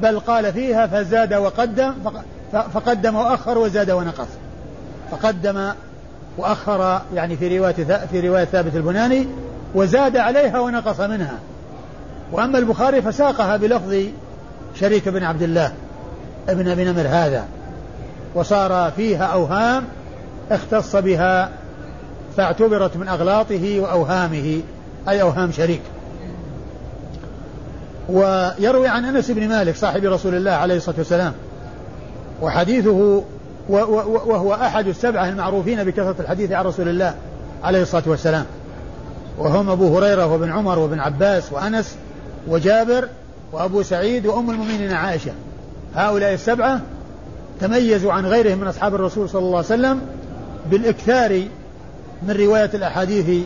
بل 0.02 0.18
قال 0.20 0.52
فيها 0.52 0.86
فزاد 0.86 1.34
وقدم 1.34 1.92
فقدم 2.52 3.14
وأخر 3.16 3.58
وزاد 3.58 3.90
ونقص. 3.90 4.28
فقدم 5.10 5.72
وأخر 6.38 7.00
يعني 7.14 7.36
في 7.36 7.58
رواية 7.58 8.06
في 8.10 8.28
رواية 8.28 8.44
ثابت 8.44 8.76
البناني 8.76 9.26
وزاد 9.74 10.16
عليها 10.16 10.60
ونقص 10.60 11.00
منها. 11.00 11.38
وأما 12.32 12.58
البخاري 12.58 13.02
فساقها 13.02 13.56
بلفظ 13.56 13.96
شريك 14.80 15.08
بن 15.08 15.22
عبد 15.22 15.42
الله 15.42 15.72
ابن 16.48 16.68
أبي 16.68 16.84
نمر 16.84 17.06
هذا. 17.08 17.44
وصار 18.34 18.90
فيها 18.90 19.24
أوهام 19.24 19.84
اختص 20.50 20.96
بها 20.96 21.50
فاعتبرت 22.36 22.96
من 22.96 23.08
أغلاطه 23.08 23.80
وأوهامه 23.80 24.60
أي 25.08 25.22
أوهام 25.22 25.52
شريك. 25.52 25.82
ويروي 28.08 28.88
عن 28.88 29.04
أنس 29.04 29.30
بن 29.30 29.48
مالك 29.48 29.76
صاحب 29.76 30.04
رسول 30.04 30.34
الله 30.34 30.50
عليه 30.50 30.76
الصلاة 30.76 30.96
والسلام 30.98 31.32
وحديثه 32.42 33.22
وهو 33.68 34.54
أحد 34.54 34.88
السبعة 34.88 35.28
المعروفين 35.28 35.84
بكثرة 35.84 36.16
الحديث 36.20 36.52
عن 36.52 36.64
رسول 36.64 36.88
الله 36.88 37.14
عليه 37.64 37.82
الصلاة 37.82 38.02
والسلام. 38.06 38.44
وهم 39.38 39.70
أبو 39.70 39.98
هريرة 39.98 40.26
وابن 40.26 40.52
عمر 40.52 40.78
وابن 40.78 41.00
عباس 41.00 41.52
وأنس 41.52 41.96
وجابر 42.48 43.08
وأبو 43.52 43.82
سعيد 43.82 44.26
وأم 44.26 44.50
المؤمنين 44.50 44.92
عائشة. 44.92 45.32
هؤلاء 45.94 46.34
السبعة 46.34 46.80
تميزوا 47.60 48.12
عن 48.12 48.26
غيرهم 48.26 48.58
من 48.58 48.66
أصحاب 48.66 48.94
الرسول 48.94 49.28
صلى 49.28 49.42
الله 49.42 49.56
عليه 49.56 49.66
وسلم 49.66 50.00
بالإكثار 50.70 51.42
من 52.22 52.30
رواية 52.30 52.70
الأحاديث 52.74 53.44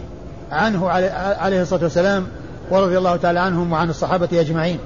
عنه 0.53 0.89
عليه 1.39 1.63
الصلاة 1.63 1.83
والسلام 1.83 2.27
ورضي 2.71 2.99
الله 2.99 3.17
تعالى 3.17 3.41
عنهم 3.41 3.73
وعن 3.73 3.91
الصحابة 3.91 4.29
أجمعين. 4.33 4.79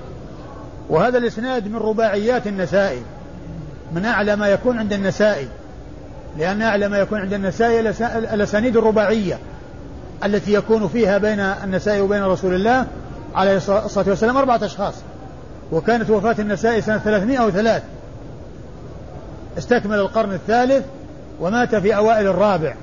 وهذا 0.88 1.18
الإسناد 1.18 1.68
من 1.68 1.77
رباعيات 1.77 2.47
النسائي 2.47 3.03
من 3.92 4.05
أعلى 4.05 4.37
ما 4.37 4.49
يكون 4.49 4.79
عند 4.79 4.92
النسائي. 4.92 5.49
لأن 6.38 6.62
أعلى 6.62 6.88
ما 6.88 6.99
يكون 6.99 7.21
عند 7.21 7.33
النسائي 7.33 7.81
الأسانيد 8.35 8.77
الرباعية 8.77 9.38
التي 10.25 10.53
يكون 10.53 10.88
فيها 10.88 11.18
بين 11.18 11.40
النسائي 11.40 12.01
وبين 12.01 12.23
رسول 12.23 12.55
الله 12.55 12.87
عليه 13.35 13.57
الصلاة 13.57 14.09
والسلام 14.09 14.37
أربعة 14.37 14.61
أشخاص. 14.64 14.95
وكانت 15.73 16.11
وفاة 16.11 16.37
النسائي 16.38 16.81
سنة 16.81 16.99
303 16.99 17.83
استكمل 19.59 19.99
القرن 19.99 20.33
الثالث 20.33 20.85
ومات 21.40 21.75
في 21.75 21.97
أوائل 21.97 22.27
الرابع. 22.27 22.75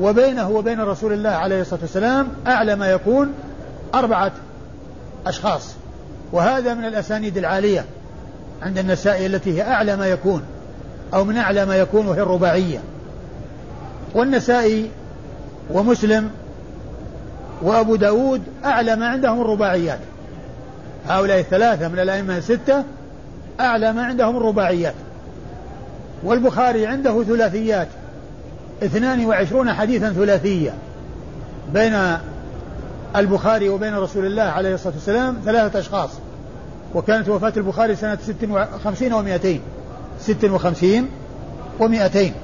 وبينه 0.00 0.50
وبين 0.50 0.80
رسول 0.80 1.12
الله 1.12 1.30
عليه 1.30 1.60
الصلاة 1.60 1.80
والسلام 1.80 2.28
أعلى 2.46 2.76
ما 2.76 2.90
يكون 2.90 3.32
أربعة 3.98 4.32
أشخاص 5.26 5.74
وهذا 6.32 6.74
من 6.74 6.84
الأسانيد 6.84 7.38
العالية 7.38 7.84
عند 8.62 8.78
النسائي 8.78 9.26
التي 9.26 9.58
هي 9.58 9.62
أعلى 9.62 9.96
ما 9.96 10.06
يكون 10.06 10.42
أو 11.14 11.24
من 11.24 11.36
أعلى 11.36 11.66
ما 11.66 11.76
يكون 11.76 12.06
وهي 12.06 12.20
الرباعية. 12.22 12.78
والنسائي 14.14 14.90
ومسلم 15.70 16.30
وأبو 17.62 17.96
داود 17.96 18.42
أعلى 18.64 18.96
ما 18.96 19.08
عندهم 19.08 19.40
الرباعيات. 19.40 19.98
هؤلاء 21.08 21.40
الثلاثة 21.40 21.88
من 21.88 21.98
الأئمة 21.98 22.36
الستة 22.36 22.84
أعلى 23.60 23.92
ما 23.92 24.04
عندهم 24.04 24.36
الرباعيات. 24.36 24.94
والبخاري 26.24 26.86
عنده 26.86 27.24
ثلاثيات 27.24 27.88
اثنان 28.82 29.26
وعشرون 29.26 29.72
حديثا 29.72 30.12
ثلاثية 30.12 30.74
بين 31.72 32.18
البخاري 33.16 33.68
وبين 33.68 33.94
رسول 33.94 34.26
الله 34.26 34.42
عليه 34.42 34.74
الصلاة 34.74 34.94
والسلام 34.94 35.36
ثلاثة 35.44 35.78
أشخاص. 35.78 36.10
وكانت 36.94 37.28
وفاة 37.28 37.52
البخاري 37.56 37.96
سنة 37.96 38.18
ست 38.22 38.48
وخمسين 38.50 39.12
ومائتين 39.12 39.60
ست 40.20 40.44
وخمسين 40.44 41.08
ومائتين 41.80 42.34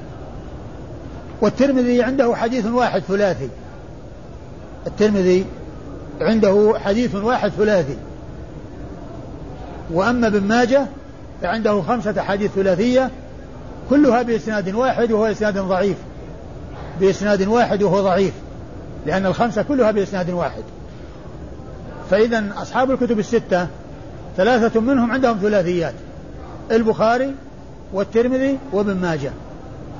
والترمذي 1.41 2.03
عنده 2.03 2.37
حديث 2.37 2.67
واحد 2.67 3.03
ثلاثي. 3.03 3.49
الترمذي 4.87 5.45
عنده 6.21 6.75
حديث 6.85 7.15
واحد 7.15 7.51
ثلاثي. 7.51 7.97
وأما 9.93 10.27
ابن 10.27 10.41
ماجه 10.41 10.87
فعنده 11.43 11.83
خمسة 11.83 12.23
حديث 12.23 12.51
ثلاثية 12.51 13.11
كلها 13.91 14.23
بإسناد 14.23 14.75
واحد 14.75 15.13
وهو 15.13 15.27
إسناد 15.27 15.59
ضعيف. 15.59 15.97
بإسناد 17.01 17.49
واحد 17.49 17.83
وهو 17.83 18.03
ضعيف. 18.03 18.33
لأن 19.07 19.27
الخمسة 19.27 19.63
كلها 19.63 19.91
بإسناد 19.91 20.31
واحد. 20.31 20.63
فإذا 22.11 22.45
أصحاب 22.57 22.91
الكتب 22.91 23.19
الستة 23.19 23.67
ثلاثة 24.37 24.81
منهم 24.81 25.13
عندهم 25.13 25.39
ثلاثيات. 25.39 25.95
البخاري 26.71 27.35
والترمذي 27.93 28.59
وابن 28.73 28.97
ماجه. 28.97 29.33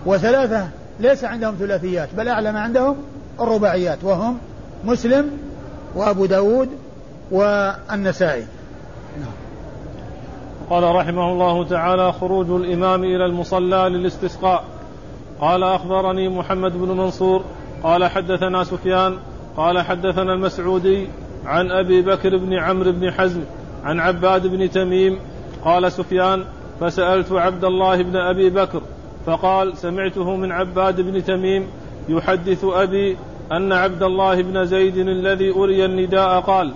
وثلاثة 0.07 0.69
ليس 1.01 1.25
عندهم 1.25 1.55
ثلاثيات 1.59 2.09
بل 2.17 2.29
أعلى 2.29 2.53
ما 2.53 2.61
عندهم 2.61 2.97
الرباعيات 3.41 3.99
وهم 4.03 4.39
مسلم 4.85 5.31
وأبو 5.95 6.27
داود 6.27 6.69
والنسائي. 7.31 8.47
نعم. 9.21 9.33
قال 10.71 10.95
رحمه 10.95 11.33
الله 11.33 11.69
تعالى 11.69 12.13
خروج 12.13 12.51
الإمام 12.51 13.05
إلى 13.05 13.27
المصلى 13.27 13.89
للاستسقاء. 13.89 14.65
قال 15.41 15.63
أخبرني 15.63 16.29
محمد 16.29 16.73
بن 16.73 16.89
منصور 16.89 17.45
قال 17.83 18.05
حدثنا 18.05 18.65
سفيان 18.65 19.17
قال 19.57 19.81
حدثنا 19.81 20.33
المسعودي 20.33 21.09
عن 21.45 21.71
أبي 21.71 22.03
بكر 22.03 22.37
بن 22.37 22.55
عمرو 22.55 22.93
بن 22.93 23.11
حزم 23.11 23.41
عن 23.85 24.01
عباد 24.01 24.47
بن 24.47 24.71
تميم 24.71 25.19
قال 25.65 25.93
سفيان 25.93 26.45
فسألت 26.81 27.33
عبد 27.33 27.65
الله 27.65 28.03
بن 28.03 28.17
أبي 28.17 28.51
بكر 28.51 28.83
فقال 29.27 29.77
سمعته 29.77 30.37
من 30.37 30.53
عباد 30.53 31.01
بن 31.01 31.25
تميم 31.25 31.67
يحدث 32.09 32.65
أبي 32.65 33.17
أن 33.53 33.73
عبد 33.73 34.03
الله 34.03 34.43
بن 34.43 34.65
زيد 34.65 34.97
الذي 34.97 35.51
أري 35.51 35.85
النداء 35.85 36.41
قال 36.41 36.73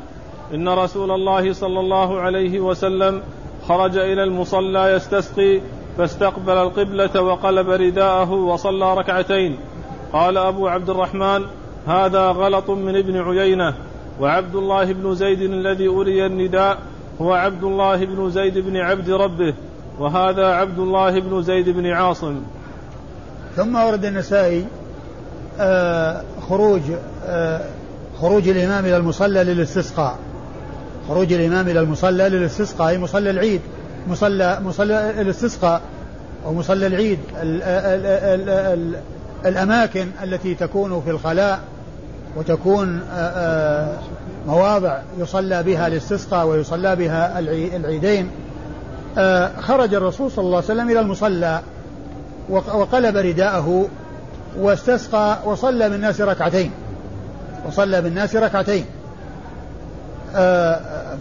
إن 0.54 0.68
رسول 0.68 1.10
الله 1.10 1.52
صلى 1.52 1.80
الله 1.80 2.20
عليه 2.20 2.60
وسلم 2.60 3.22
خرج 3.68 3.96
إلى 3.96 4.24
المصلى 4.24 4.92
يستسقي 4.92 5.60
فاستقبل 5.98 6.52
القبلة 6.52 7.22
وقلب 7.22 7.70
رداءه 7.70 8.32
وصلى 8.32 8.94
ركعتين. 8.94 9.58
قال 10.14 10.38
أبو 10.38 10.68
عبد 10.68 10.90
الرحمن 10.90 11.44
هذا 11.86 12.26
غلط 12.26 12.70
من 12.70 12.96
ابن 12.96 13.16
عيينة 13.16 13.74
وعبد 14.20 14.54
الله 14.54 14.92
بن 14.92 15.14
زيد 15.14 15.40
الذي 15.40 15.88
أري 15.88 16.26
النداء 16.26 16.78
هو 17.20 17.32
عبد 17.32 17.64
الله 17.64 18.04
بن 18.04 18.30
زيد 18.30 18.58
بن 18.58 18.76
عبد 18.76 19.10
ربه 19.10 19.54
وهذا 19.98 20.46
عبد 20.46 20.78
الله 20.78 21.20
بن 21.20 21.42
زيد 21.42 21.68
بن 21.68 21.86
عاصم. 21.86 22.42
ثم 23.56 23.76
ورد 23.76 24.04
النسائي 24.04 24.66
آه 25.60 26.22
خروج 26.48 26.82
آه 27.26 27.60
خروج 28.20 28.48
الإمام 28.48 28.84
إلى 28.84 28.96
المصلى 28.96 29.44
للاستسقاء. 29.44 30.18
خروج 31.08 31.32
الإمام 31.32 31.68
إلى 31.68 31.80
المصلى 31.80 32.28
للاستسقاء 32.28 32.88
أي 32.88 32.98
مصلى 32.98 33.30
العيد 33.30 33.60
مصلى 34.08 34.60
مصلى 34.64 35.20
الاستسقاء 35.20 35.82
أو 36.46 36.54
مصلى 36.54 36.86
العيد 36.86 37.18
ال 37.42 37.62
ال 37.62 38.06
ال 38.06 38.48
ال 38.48 38.94
الأماكن 39.46 40.08
التي 40.22 40.54
تكون 40.54 41.02
في 41.04 41.10
الخلاء 41.10 41.60
وتكون 42.36 43.00
مواضع 44.46 44.98
يصلى 45.18 45.62
بها 45.62 45.86
الاستسقاء 45.86 46.46
ويصلى 46.46 46.96
بها 46.96 47.38
العيدين. 47.76 48.30
خرج 49.60 49.94
الرسول 49.94 50.30
صلى 50.30 50.44
الله 50.44 50.56
عليه 50.56 50.66
وسلم 50.66 50.90
إلى 50.90 51.00
المصلى 51.00 51.60
وقلب 52.50 53.16
رداءه 53.16 53.88
واستسقى 54.58 55.38
وصلى 55.44 55.90
بالناس 55.90 56.20
ركعتين. 56.20 56.70
وصلى 57.68 58.02
بالناس 58.02 58.36
ركعتين. 58.36 58.84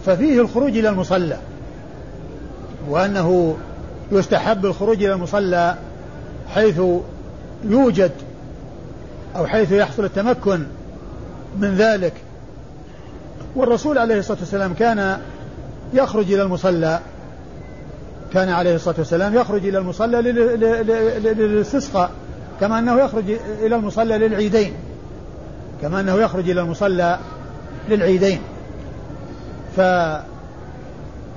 ففيه 0.06 0.40
الخروج 0.40 0.78
إلى 0.78 0.88
المصلى. 0.88 1.36
وأنه 2.88 3.56
يستحب 4.12 4.66
الخروج 4.66 5.04
إلى 5.04 5.12
المصلى 5.12 5.74
حيث 6.54 6.80
يوجد 7.68 8.12
أو 9.36 9.46
حيث 9.46 9.72
يحصل 9.72 10.04
التمكن 10.04 10.66
من 11.58 11.74
ذلك. 11.74 12.12
والرسول 13.56 13.98
عليه 13.98 14.18
الصلاة 14.18 14.38
والسلام 14.38 14.74
كان 14.74 15.18
يخرج 15.92 16.32
إلى 16.32 16.42
المصلى. 16.42 17.00
كان 18.32 18.48
عليه 18.48 18.74
الصلاة 18.74 18.94
والسلام 18.98 19.34
يخرج 19.34 19.66
إلى 19.66 19.78
المصلى 19.78 20.22
للاستسقاء 21.22 22.10
كما 22.60 22.78
أنه 22.78 23.00
يخرج 23.00 23.24
إلى 23.62 23.76
المصلى 23.76 24.18
للعيدين. 24.18 24.74
كما 25.82 26.00
أنه 26.00 26.14
يخرج 26.14 26.50
إلى 26.50 26.60
المصلى 26.60 27.18
للعيدين. 27.88 28.40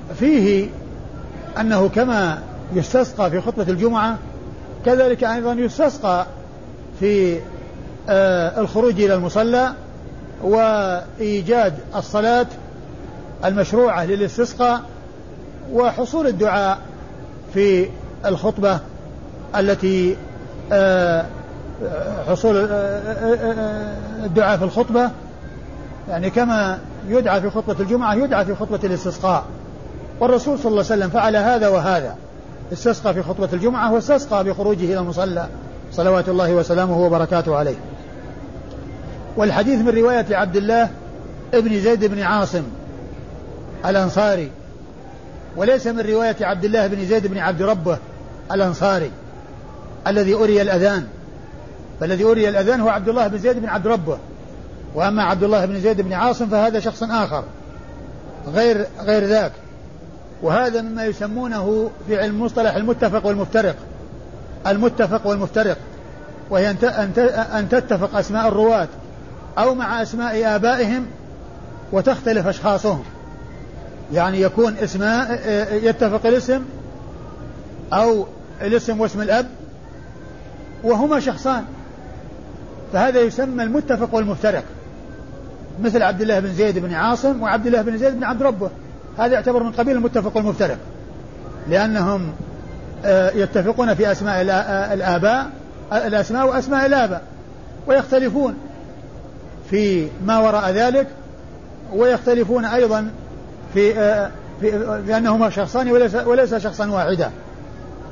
ففيه 0.10 0.70
أنه 1.60 1.90
كما 1.90 2.42
يستسقى 2.74 3.32
في 3.32 3.42
خطبة 3.42 3.66
الجمعة 3.70 4.18
كذلك 4.88 5.24
أيضا 5.24 5.54
يستسقى 5.54 6.26
في 7.00 7.40
آه 8.10 8.60
الخروج 8.60 9.02
إلى 9.02 9.14
المصلى 9.14 9.74
وإيجاد 10.44 11.74
الصلاة 11.96 12.46
المشروعة 13.46 14.06
للاستسقاء 14.06 14.82
وحصول 15.74 16.28
الدعاء 16.28 16.80
في 17.54 17.90
الخطبة 18.26 18.80
التي 19.56 20.18
آه 20.72 21.26
حصول 22.30 22.68
آه 22.72 23.96
الدعاء 24.26 24.58
في 24.58 24.64
الخطبة. 24.64 25.12
يعني 26.10 26.30
كما 26.30 26.80
يدعى 27.08 27.42
في 27.42 27.50
خطبة 27.50 27.76
الجمعة 27.80 28.16
يدعى 28.16 28.46
في 28.46 28.56
خطبة 28.56 28.80
الاستسقاء. 28.84 29.44
والرسول 30.20 30.60
صلى 30.60 30.70
الله 30.72 30.84
عليه 30.84 30.96
وسلم 30.96 31.10
فعل 31.10 31.36
هذا 31.36 31.68
وهذا. 31.68 32.16
استسقى 32.74 33.14
في 33.14 33.24
خطبة 33.24 33.50
الجمعة 33.54 33.94
واستسقى 33.94 34.44
بخروجه 34.44 34.86
إلى 34.86 35.00
المصلى. 35.00 35.48
صلوات 35.92 36.30
الله 36.30 36.54
وسلامه 36.54 37.00
وبركاته 37.06 37.56
عليه. 37.56 37.76
والحديث 39.38 39.80
من 39.80 39.90
رواية 39.90 40.26
عبد 40.32 40.56
الله 40.56 40.90
ابن 41.54 41.80
زيد 41.80 42.06
بن 42.06 42.22
عاصم 42.22 42.64
الأنصاري 43.86 44.52
وليس 45.56 45.88
من 45.88 46.00
رواية 46.00 46.36
عبد 46.42 46.66
الله 46.66 46.88
بن 46.88 47.06
زيد 47.06 47.28
بن 47.28 47.38
عبد 47.38 47.62
ربه 47.62 47.98
الأنصاري 48.52 49.12
الذي 50.08 50.34
أري 50.34 50.62
الأذان. 50.62 51.08
فالذي 52.00 52.24
أري 52.24 52.50
الأذان 52.50 52.82
هو 52.82 52.90
عبد 52.90 53.10
الله 53.10 53.28
بن 53.28 53.38
زيد 53.38 53.60
بن 53.60 53.66
عبد 53.66 53.88
ربه. 53.88 54.18
وأما 54.96 55.24
عبد 55.24 55.44
الله 55.44 55.66
بن 55.66 55.80
زيد 55.80 56.02
بن 56.02 56.14
عاصم 56.14 56.46
فهذا 56.46 56.80
شخص 56.80 57.04
آخر 57.04 57.44
غير 58.54 58.86
غير 59.00 59.24
ذاك. 59.24 59.52
وهذا 60.42 60.82
مما 60.82 61.06
يسمونه 61.06 61.90
في 62.08 62.18
علم 62.18 62.36
المصطلح 62.36 62.76
المتفق 62.76 63.26
والمفترق. 63.26 63.76
المتفق 64.68 65.28
والمفترق. 65.28 65.78
وهي 66.50 66.76
أن 67.58 67.68
تتفق 67.70 68.18
أسماء 68.18 68.48
الرواة 68.48 68.88
أو 69.58 69.76
مع 69.76 70.02
أسماء 70.02 70.56
آبائهم 70.56 71.06
وتختلف 71.92 72.48
أشخاصهم. 72.48 73.04
يعني 74.14 74.42
يكون 74.42 74.78
اسماء 74.78 75.42
يتفق 75.84 76.26
الاسم 76.26 76.62
أو 77.94 78.26
الاسم 78.62 79.02
واسم 79.02 79.22
الأب 79.22 79.48
وهما 80.84 81.20
شخصان. 81.20 81.64
فهذا 82.94 83.20
يسمى 83.20 83.64
المتفق 83.64 84.16
والمفترق. 84.16 84.64
مثل 85.84 86.02
عبد 86.02 86.22
الله 86.22 86.40
بن 86.40 86.54
زيد 86.54 86.80
بن 86.80 86.94
عاصم 86.94 87.42
وعبد 87.42 87.68
الله 87.68 87.82
بن 87.82 87.98
زيد 87.98 88.16
بن 88.16 88.24
عبد 88.24 88.44
ربه. 88.44 88.70
هذا 89.18 89.34
يعتبر 89.34 89.64
من 89.64 89.72
قبيل 89.72 89.96
المتفق 89.96 90.36
والمفترق 90.36 90.78
لأنهم 91.70 92.32
يتفقون 93.36 93.94
في 93.94 94.12
أسماء 94.12 94.42
الآباء 94.94 95.50
الأسماء 95.94 96.48
وأسماء 96.48 96.86
الآباء 96.86 97.22
ويختلفون 97.88 98.54
في 99.70 100.08
ما 100.26 100.40
وراء 100.40 100.72
ذلك 100.72 101.08
ويختلفون 101.94 102.66
أيضا 102.66 103.12
في 103.74 103.94
في 104.62 105.02
بأنهما 105.08 105.50
شخصان 105.50 105.92
وليس 105.92 106.16
وليس 106.16 106.56
شخصا 106.56 106.90
واحدا. 106.90 107.32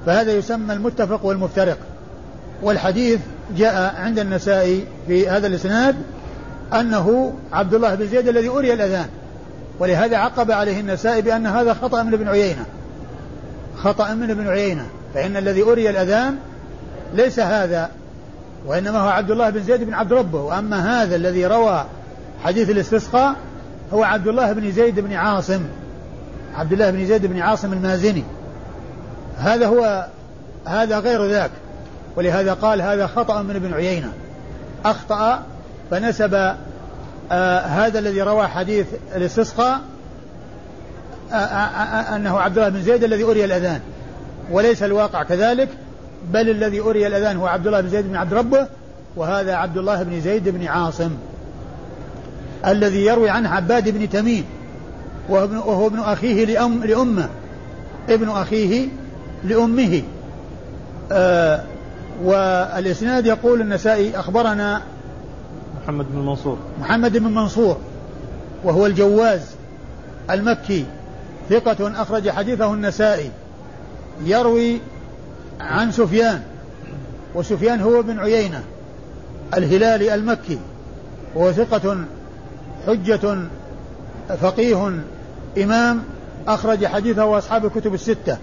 فهذا 0.06 0.32
يسمى 0.32 0.74
المتفق 0.74 1.26
والمفترق. 1.26 1.78
والحديث 2.62 3.20
جاء 3.58 3.96
عند 3.96 4.20
النسائي 4.20 4.86
في 5.08 5.30
هذا 5.30 5.48
الإسناد 5.48 5.96
أنه 6.74 7.34
عبد 7.54 7.74
الله 7.74 7.96
بن 7.96 8.08
زيد 8.08 8.28
الذي 8.28 8.50
أري 8.50 8.74
الأذان. 8.74 9.08
ولهذا 9.80 10.18
عقب 10.18 10.52
عليه 10.52 10.80
النسائي 10.80 11.22
بأن 11.22 11.48
هذا 11.48 11.74
خطأ 11.74 12.04
من 12.04 12.14
ابن 12.14 12.28
عيينة. 12.28 12.66
خطأ 13.78 14.14
من 14.14 14.32
ابن 14.32 14.48
عيينة. 14.48 14.86
فإن 15.14 15.38
الذي 15.38 15.64
أري 15.64 15.90
الأذان 15.90 16.38
ليس 17.14 17.40
هذا 17.40 17.90
وإنما 18.66 19.00
هو 19.00 19.10
عبد 19.10 19.32
الله 19.32 19.50
بن 19.50 19.64
زيد 19.64 19.84
بن 19.84 19.94
عبد 19.94 20.14
ربه. 20.14 20.42
وأما 20.42 21.04
هذا 21.04 21.16
الذي 21.16 21.46
روى 21.46 21.86
حديث 22.44 22.70
الاستسقاء 22.70 23.36
هو 23.94 24.04
عبد 24.04 24.28
الله 24.28 24.54
بن 24.54 24.72
زيد 24.72 25.00
بن 25.00 25.14
عاصم. 25.14 25.62
عبد 26.56 26.74
الله 26.74 26.92
بن 26.92 27.06
زيد 27.06 27.26
بن 27.26 27.40
عاصم 27.40 27.74
المازني. 27.74 28.24
هذا 29.38 29.68
هو 29.68 30.08
هذا 30.66 31.00
غير 31.00 31.26
ذاك. 31.26 31.52
ولهذا 32.16 32.54
قال 32.54 32.82
هذا 32.82 33.08
خطأ 33.08 33.42
من 33.42 33.56
ابن 33.56 33.74
عيينة. 33.74 34.12
أخطأ 34.86 35.44
فنسب 35.92 36.56
آه 37.32 37.60
هذا 37.60 38.00
الذي 38.00 38.22
روى 38.22 38.48
حديث 38.48 38.88
الاستسقاء 39.16 39.82
آه 41.32 41.36
آه 41.36 42.16
أنه 42.16 42.40
عبد 42.40 42.58
الله 42.58 42.70
بن 42.70 42.82
زيد 42.82 43.04
الذي 43.04 43.24
أري 43.24 43.46
الأذان. 43.46 43.80
وليس 44.52 44.84
الواقع 44.84 45.24
كذلك 45.24 45.70
بل 46.34 46.50
الذي 46.50 46.80
أري 46.80 47.08
الأذان 47.08 47.38
هو 47.38 47.48
عبد 47.48 47.68
الله 47.68 47.82
بن 47.82 47.90
زيد 47.90 48.08
بن 48.08 48.16
عبد 48.16 48.34
ربه 48.34 48.68
وهذا 49.16 49.56
عبد 49.56 49.78
الله 49.78 50.04
بن 50.04 50.22
زيد 50.22 50.50
بن 50.50 50.68
عاصم. 50.68 51.12
الذي 52.66 53.06
يروي 53.06 53.30
عنه 53.30 53.50
عباد 53.50 53.90
بن 53.90 54.10
تميم 54.10 54.46
وهو 55.30 55.88
ابن 55.88 56.00
أخيه 56.00 56.46
لأم 56.46 56.84
لأمه. 56.84 57.30
ابن 58.10 58.30
أخيه 58.30 58.88
لأمه. 59.44 60.02
آه 61.12 61.64
والإسناد 62.24 63.26
يقول 63.26 63.62
النسائي 63.62 64.20
أخبرنا 64.20 64.82
محمد 65.86 66.06
بن 66.12 66.19
منصور. 66.19 66.58
محمد 66.80 67.17
بن 67.17 67.34
منصور 67.34 67.78
وهو 68.63 68.86
الجواز 68.86 69.41
المكي 70.32 70.86
ثقة 71.50 72.02
أخرج 72.02 72.30
حديثه 72.30 72.74
النسائي 72.74 73.32
يروي 74.24 74.80
عن 75.60 75.91
سفيان 75.91 76.41
وسفيان 77.36 77.82
هو 77.82 78.02
بن 78.02 78.19
عيينة 78.19 78.63
الهلالي 79.54 80.15
المكي 80.15 80.60
وهو 81.36 81.52
ثقة 81.52 81.98
حجة 82.88 83.38
فقيه 84.41 84.91
إمام 85.58 86.04
أخرج 86.48 86.86
حديثه 86.86 87.38
أصحاب 87.38 87.65
الكتب 87.65 87.93
الستة. 87.93 88.38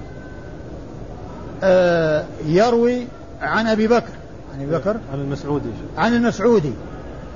آه 1.62 2.24
يروي 2.46 3.07
عن 3.40 3.66
أبي 3.66 3.87
بكر. 3.87 4.12
عن 4.55 4.62
أبي 4.62 4.76
بكر؟ 4.76 4.96
عن 5.12 5.20
المسعودي. 5.20 5.68
عن 5.98 6.14
المسعودي. 6.14 6.72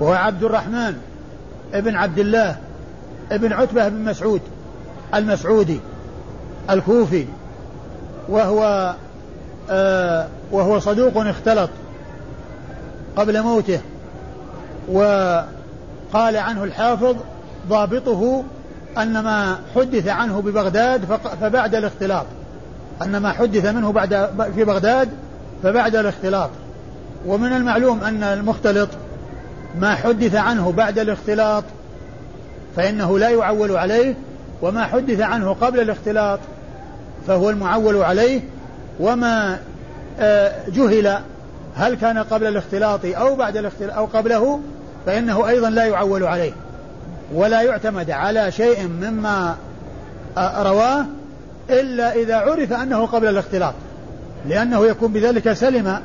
وهو 0.00 0.12
عبد 0.12 0.44
الرحمن 0.44 0.94
ابن 1.74 1.94
عبد 1.94 2.18
الله 2.18 2.56
ابن 3.32 3.52
عتبة 3.52 3.88
بن 3.88 4.04
مسعود 4.04 4.40
المسعودي 5.14 5.80
الكوفي 6.70 7.26
وهو 8.28 8.94
آه 9.70 10.28
وهو 10.52 10.78
صدوق 10.78 11.16
اختلط 11.16 11.70
قبل 13.16 13.42
موته 13.42 13.80
وقال 14.88 16.36
عنه 16.36 16.64
الحافظ 16.64 17.16
ضابطه 17.68 18.44
أن 18.98 19.18
ما 19.18 19.56
حدث 19.74 20.08
عنه 20.08 20.40
ببغداد 20.40 21.04
فبعد 21.40 21.74
الاختلاط 21.74 22.26
أن 23.02 23.16
ما 23.16 23.32
حدث 23.32 23.64
منه 23.64 23.92
بعد 23.92 24.30
في 24.54 24.64
بغداد 24.64 25.08
فبعد 25.62 25.96
الاختلاط. 25.96 26.50
ومن 27.26 27.52
المعلوم 27.52 28.04
أن 28.04 28.22
المختلط 28.22 28.88
ما 29.80 29.94
حدث 29.94 30.34
عنه 30.34 30.72
بعد 30.72 30.98
الاختلاط 30.98 31.64
فإنه 32.76 33.18
لا 33.18 33.28
يعول 33.28 33.76
عليه 33.76 34.14
وما 34.62 34.84
حدث 34.84 35.20
عنه 35.20 35.52
قبل 35.52 35.80
الاختلاط 35.80 36.40
فهو 37.26 37.50
المعول 37.50 37.96
عليه 37.96 38.40
وما 39.00 39.58
آه، 40.20 40.52
جهل 40.68 41.18
هل 41.76 41.94
كان 41.94 42.18
قبل 42.18 42.46
الاختلاط 42.46 43.00
أو 43.04 43.36
بعد 43.36 43.56
الاختلاط 43.56 43.96
أو 43.96 44.04
قبله 44.04 44.60
فإنه 45.06 45.48
أيضا 45.48 45.70
لا 45.70 45.84
يعول 45.84 46.24
عليه 46.24 46.52
ولا 47.34 47.62
يعتمد 47.62 48.10
على 48.10 48.52
شيء 48.52 48.88
مما 48.88 49.56
آه، 50.38 50.62
رواه 50.62 51.06
إلا 51.70 52.14
إذا 52.14 52.36
عرف 52.36 52.72
أنه 52.72 53.06
قبل 53.06 53.26
الاختلاط 53.28 53.74
لأنه 54.48 54.86
يكون 54.86 55.12
بذلك 55.12 55.52
سلم 55.52 56.00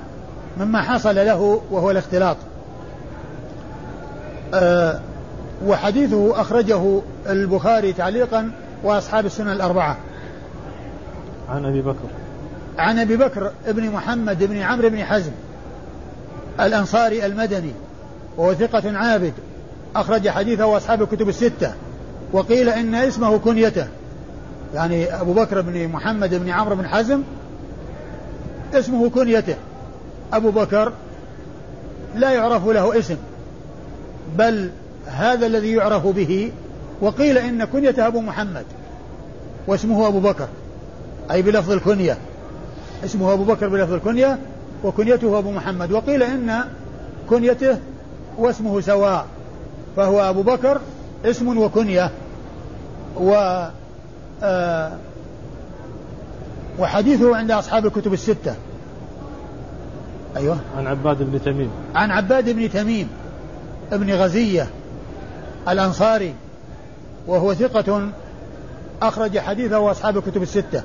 مما 0.57 0.81
حصل 0.81 1.15
له 1.15 1.62
وهو 1.71 1.91
الاختلاط. 1.91 2.38
أه 4.53 4.99
وحديثه 5.65 6.41
أخرجه 6.41 7.01
البخاري 7.29 7.93
تعليقا 7.93 8.51
وأصحاب 8.83 9.25
السنن 9.25 9.51
الأربعة. 9.51 9.97
عن 11.49 11.65
أبي 11.65 11.81
بكر. 11.81 12.07
عن 12.77 12.99
أبي 12.99 13.17
بكر 13.17 13.51
ابن 13.67 13.91
محمد 13.91 14.43
بن 14.43 14.57
عمرو 14.57 14.89
بن 14.89 15.03
حزم 15.03 15.31
الأنصاري 16.59 17.25
المدني 17.25 17.71
وهو 18.37 18.53
ثقة 18.53 18.97
عابد 18.97 19.33
أخرج 19.95 20.29
حديثه 20.29 20.77
أصحاب 20.77 21.01
الكتب 21.01 21.29
الستة 21.29 21.73
وقيل 22.33 22.69
إن 22.69 22.95
اسمه 22.95 23.37
كنيته. 23.37 23.87
يعني 24.73 25.21
أبو 25.21 25.33
بكر 25.33 25.61
بن 25.61 25.87
محمد 25.87 26.35
بن 26.35 26.49
عمرو 26.49 26.75
بن 26.75 26.87
حزم 26.87 27.21
اسمه 28.73 29.09
كنيته. 29.09 29.55
أبو 30.33 30.51
بكر 30.51 30.93
لا 32.15 32.31
يعرف 32.31 32.67
له 32.67 32.99
اسم. 32.99 33.17
بل 34.37 34.69
هذا 35.05 35.47
الذي 35.47 35.71
يعرف 35.71 36.07
به 36.07 36.51
وقيل 37.01 37.37
إن 37.37 37.65
كنيته 37.65 38.07
أبو 38.07 38.21
محمد 38.21 38.65
واسمه 39.67 40.07
أبو 40.07 40.19
بكر 40.19 40.47
أي 41.31 41.41
بلفظ 41.41 41.71
الكنية. 41.71 42.17
اسمه 43.05 43.33
أبو 43.33 43.43
بكر 43.43 43.69
بلفظ 43.69 43.93
الكنية 43.93 44.39
وكنيته 44.83 45.37
أبو 45.37 45.51
محمد. 45.51 45.91
وقيل 45.91 46.23
إن 46.23 46.63
كنيته 47.29 47.77
واسمه 48.37 48.81
سواء 48.81 49.25
فهو 49.97 50.29
أبو 50.29 50.41
بكر 50.41 50.81
اسم 51.25 51.57
وكنية. 51.57 52.11
و 53.17 53.61
آه 54.43 54.91
وحديثه 56.79 57.35
عند 57.35 57.51
أصحاب 57.51 57.85
الكتب 57.85 58.13
الستة. 58.13 58.55
أيوة. 60.37 60.57
عن 60.77 60.87
عباد 60.87 61.17
بن 61.23 61.41
تميم. 61.45 61.69
عن 61.95 62.11
عباد 62.11 62.49
بن 62.49 62.71
تميم. 62.71 63.07
ابن 63.91 64.13
غزية 64.13 64.67
الأنصاري 65.69 66.34
وهو 67.27 67.54
ثقة 67.54 68.10
أخرج 69.01 69.39
حديثه 69.39 69.91
أصحاب 69.91 70.17
الكتب 70.17 70.41
الستة. 70.41 70.84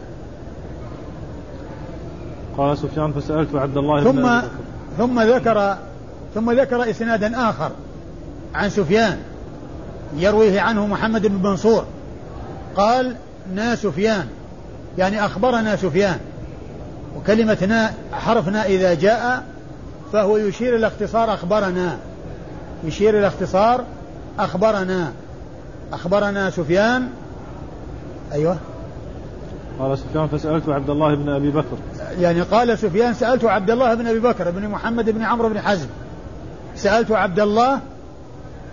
قال 2.58 2.78
سفيان 2.78 3.12
فسألت 3.12 3.54
عبد 3.54 3.76
الله 3.76 4.04
ثم 4.04 4.22
بن 4.22 4.42
ثم 4.98 5.20
ذكر 5.20 5.76
ثم 6.34 6.52
ذكر 6.52 6.90
إسنادا 6.90 7.50
آخر 7.50 7.70
عن 8.54 8.70
سفيان 8.70 9.18
يرويه 10.16 10.60
عنه 10.60 10.86
محمد 10.86 11.26
بن 11.26 11.48
منصور. 11.48 11.84
قال 12.76 13.16
نا 13.54 13.74
سفيان. 13.74 14.26
يعني 14.98 15.24
أخبرنا 15.24 15.76
سفيان. 15.76 16.18
وكلمة 17.16 17.58
نا 17.68 17.94
حرف 18.12 18.48
نا 18.48 18.64
إذا 18.64 18.94
جاء 18.94 19.44
فهو 20.12 20.36
يشير 20.36 20.76
إلى 20.76 20.86
اختصار 20.86 21.34
أخبرنا. 21.34 21.98
يشير 22.84 23.18
إلى 23.18 23.26
اختصار 23.26 23.84
أخبرنا 24.38 25.12
أخبرنا 25.92 26.50
سفيان. 26.50 27.08
أيوه. 28.32 28.56
قال 29.78 29.98
سفيان 29.98 30.28
فسألت 30.28 30.68
عبد 30.68 30.90
الله 30.90 31.14
بن 31.14 31.28
أبي 31.28 31.50
بكر. 31.50 31.76
يعني 32.20 32.40
قال 32.40 32.78
سفيان 32.78 33.14
سألت 33.14 33.44
عبد 33.44 33.70
الله 33.70 33.94
بن 33.94 34.06
أبي 34.06 34.20
بكر 34.20 34.50
بن 34.50 34.68
محمد 34.68 35.10
بن 35.10 35.22
عمرو 35.22 35.48
بن 35.48 35.60
حزم. 35.60 35.86
سألت 36.76 37.12
عبد 37.12 37.40
الله 37.40 37.80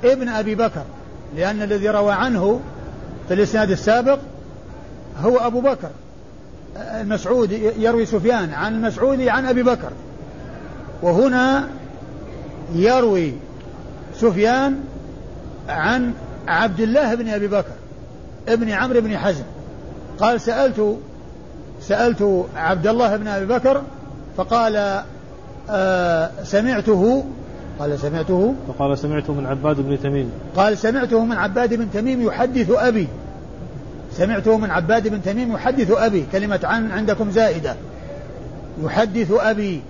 ابن 0.03 0.29
أبي 0.29 0.55
بكر 0.55 0.83
لأن 1.37 1.61
الذي 1.61 1.89
روى 1.89 2.11
عنه 2.11 2.59
في 3.27 3.33
الإسناد 3.33 3.71
السابق 3.71 4.19
هو 5.21 5.37
أبو 5.37 5.61
بكر. 5.61 5.89
المسعود 6.77 7.51
يروي 7.51 8.05
سفيان 8.05 8.53
عن 8.53 8.75
المسعود 8.75 9.21
عن 9.21 9.45
أبي 9.45 9.63
بكر. 9.63 9.89
وهنا 11.01 11.69
يروي 12.75 13.33
سفيان 14.19 14.79
عن 15.69 16.13
عبد 16.47 16.79
الله 16.79 17.15
بن 17.15 17.27
أبي 17.27 17.47
بكر 17.47 17.73
ابن 18.47 18.69
عمرو 18.69 19.01
بن 19.01 19.17
حزم. 19.17 19.43
قال 20.19 20.41
سألت 20.41 20.97
سألت 21.81 22.45
عبد 22.55 22.87
الله 22.87 23.17
بن 23.17 23.27
أبي 23.27 23.45
بكر 23.45 23.81
فقال 24.37 25.03
آه 25.69 26.31
سمعته. 26.43 27.23
قال 27.79 27.99
سمعته؟ 27.99 28.53
فقال 28.67 28.97
سمعته 28.97 29.33
من 29.33 29.45
عباد 29.45 29.75
بن 29.75 30.01
تميم. 30.01 30.31
قال 30.55 30.77
سمعته 30.77 31.25
من 31.25 31.37
عباد 31.37 31.73
بن 31.73 31.91
تميم 31.93 32.21
يحدث 32.21 32.71
أبي. 32.71 33.07
سمعته 34.17 34.57
من 34.57 34.71
عباد 34.71 35.07
بن 35.07 35.21
تميم 35.21 35.53
يحدث 35.53 35.91
أبي. 35.91 36.25
كلمة 36.31 36.59
عن 36.63 36.91
عندكم 36.91 37.31
زائدة. 37.31 37.75
يحدث 38.83 39.31
أبي. 39.31 39.81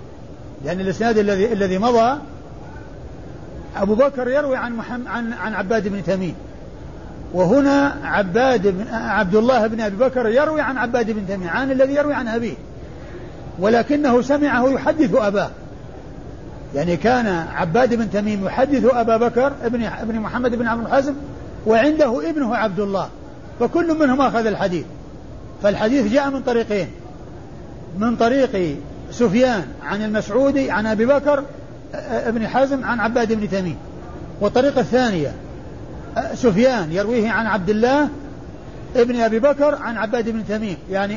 لأن 0.64 0.80
الإسناد 0.80 1.18
الذي 1.18 1.52
الذي 1.52 1.78
مضى 1.78 2.18
أبو 3.76 3.94
بكر 3.94 4.28
يروي 4.28 4.56
عن 4.56 4.76
محمد 4.76 5.06
عن 5.06 5.32
عن 5.32 5.54
عباد 5.54 5.88
بن 5.88 6.04
تميم. 6.04 6.34
وهنا 7.34 7.96
عباد 8.04 8.66
بن 8.66 8.94
عبد 8.94 9.34
الله 9.34 9.66
بن 9.66 9.80
أبي 9.80 9.96
بكر 9.96 10.28
يروي 10.28 10.60
عن 10.60 10.78
عباد 10.78 11.10
بن 11.10 11.26
تميم 11.28 11.48
عن 11.48 11.70
الذي 11.70 11.94
يروي 11.94 12.14
عن 12.14 12.28
أبيه. 12.28 12.54
ولكنه 13.58 14.22
سمعه 14.22 14.68
يحدث 14.68 15.14
أباه. 15.14 15.50
يعني 16.74 16.96
كان 16.96 17.26
عباد 17.54 17.94
بن 17.94 18.10
تميم 18.10 18.46
يحدث 18.46 18.84
أبا 18.84 19.16
بكر 19.16 19.52
ابن 19.64 19.82
ابن 19.82 20.20
محمد 20.20 20.54
بن 20.54 20.66
عمرو 20.66 20.88
حزم 20.88 21.14
وعنده 21.66 22.30
ابنه 22.30 22.56
عبد 22.56 22.80
الله. 22.80 23.08
فكل 23.60 23.98
منهم 23.98 24.20
أخذ 24.20 24.46
الحديث. 24.46 24.84
فالحديث 25.62 26.12
جاء 26.12 26.30
من 26.30 26.42
طريقين. 26.42 26.88
من 27.98 28.16
طريق 28.16 28.76
سفيان 29.10 29.64
عن 29.82 30.02
المسعودي 30.02 30.70
عن 30.70 30.86
أبي 30.86 31.06
بكر 31.06 31.42
ابن 32.10 32.48
حزم 32.48 32.84
عن 32.84 33.00
عباد 33.00 33.32
بن 33.32 33.50
تميم. 33.50 33.76
والطريقة 34.40 34.80
الثانية 34.80 35.32
سفيان 36.34 36.92
يرويه 36.92 37.30
عن 37.30 37.46
عبد 37.46 37.70
الله 37.70 38.08
ابن 38.96 39.20
أبي 39.20 39.38
بكر 39.38 39.74
عن 39.74 39.96
عباد 39.96 40.28
بن 40.28 40.46
تميم. 40.46 40.76
يعني 40.90 41.16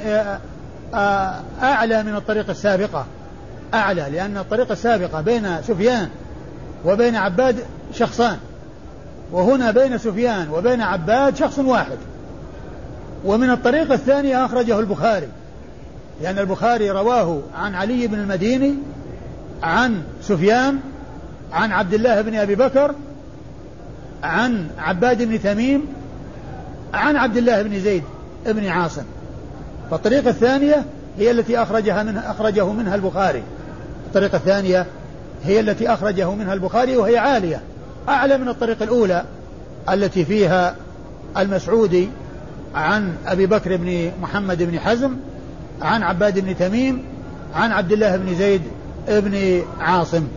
أعلى 1.64 2.04
من 2.04 2.16
الطريقة 2.16 2.52
السابقة. 2.52 3.06
أعلى 3.74 4.08
لأن 4.12 4.38
الطريقة 4.38 4.74
السابقة 4.74 5.22
بين 5.22 5.62
سفيان 5.62 6.10
وبين 6.86 7.16
عباد 7.16 7.56
شخصان. 7.94 8.38
وهنا 9.32 9.72
بين 9.72 9.98
سفيان 9.98 10.50
وبين 10.50 10.82
عباد 10.82 11.36
شخص 11.36 11.60
واحد. 11.60 11.98
ومن 13.26 13.50
الطريقة 13.50 13.94
الثانية 13.94 14.46
أخرجه 14.46 14.80
البخاري. 14.80 15.28
لأن 16.22 16.40
البخاري 16.40 16.92
رواه 16.92 17.42
عن 17.56 17.76
علي 17.76 18.08
بن 18.08 18.20
المديني 18.20 18.76
عن 19.64 20.02
سفيان 20.22 20.80
عن 21.54 21.72
عبد 21.72 21.94
الله 21.94 22.22
بن 22.22 22.36
أبي 22.36 22.56
بكر 22.56 22.96
عن 24.24 24.68
عباد 24.80 25.24
بن 25.24 25.42
تميم 25.42 25.86
عن 26.94 27.16
عبد 27.16 27.38
الله 27.38 27.62
بن 27.62 27.80
زيد 27.80 28.04
بن 28.46 28.68
عاصم. 28.68 29.04
فالطريقة 29.92 30.30
الثانية 30.30 30.86
هي 31.18 31.32
التي 31.32 31.62
أخرجها 31.62 32.04
منها 32.04 32.32
أخرجه 32.32 32.72
منها 32.72 32.96
البخاري. 32.96 33.44
الطريقة 34.08 34.36
الثانية 34.36 34.86
هي 35.44 35.60
التي 35.60 35.94
أخرجه 35.94 36.32
منها 36.32 36.54
البخاري 36.54 36.98
وهي 36.98 37.18
عالية. 37.18 37.62
أعلى 38.10 38.38
من 38.38 38.48
الطريقة 38.48 38.84
الأولى 38.84 39.24
التي 39.90 40.26
فيها 40.26 40.76
المسعودي 41.38 42.10
عن 42.76 43.14
أبي 43.28 43.46
بكر 43.46 43.78
بن 43.78 44.12
محمد 44.22 44.64
بن 44.64 44.80
حزم 44.80 45.16
عن 45.82 46.04
عباد 46.04 46.40
بن 46.40 46.58
تميم 46.58 47.04
عن 47.56 47.72
عبد 47.72 47.92
الله 47.92 48.18
بن 48.18 48.36
زيد 48.36 48.62
بن 49.08 49.62
عاصم. 49.80 50.28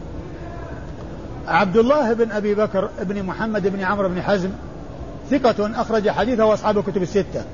عبد 1.48 1.76
الله 1.76 2.12
بن 2.12 2.32
أبي 2.32 2.54
بكر 2.54 2.90
بن 3.02 3.22
محمد 3.22 3.66
بن 3.68 3.80
عمرو 3.80 4.08
بن 4.08 4.22
حزم 4.22 4.50
ثقة 5.30 5.80
أخرج 5.80 6.10
حديثه 6.10 6.54
أصحاب 6.54 6.78
الكتب 6.78 7.02
الستة. 7.02 7.44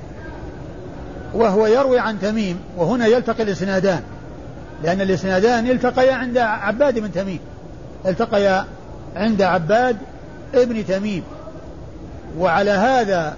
وهو 1.35 1.67
يروي 1.67 1.99
عن 1.99 2.21
تميم 2.21 2.59
وهنا 2.77 3.07
يلتقي 3.07 3.43
الإسنادان 3.43 4.01
لأن 4.83 5.01
الإسنادان 5.01 5.67
التقيا 5.67 6.15
عند 6.15 6.39
عباد 6.39 6.99
بن 6.99 7.13
تميم 7.13 7.39
التقيا 8.07 8.65
عند 9.17 9.43
عباد 9.43 9.97
ابن 10.55 10.87
تميم. 10.87 11.23
وعلى 12.39 12.71
هذا 12.71 13.37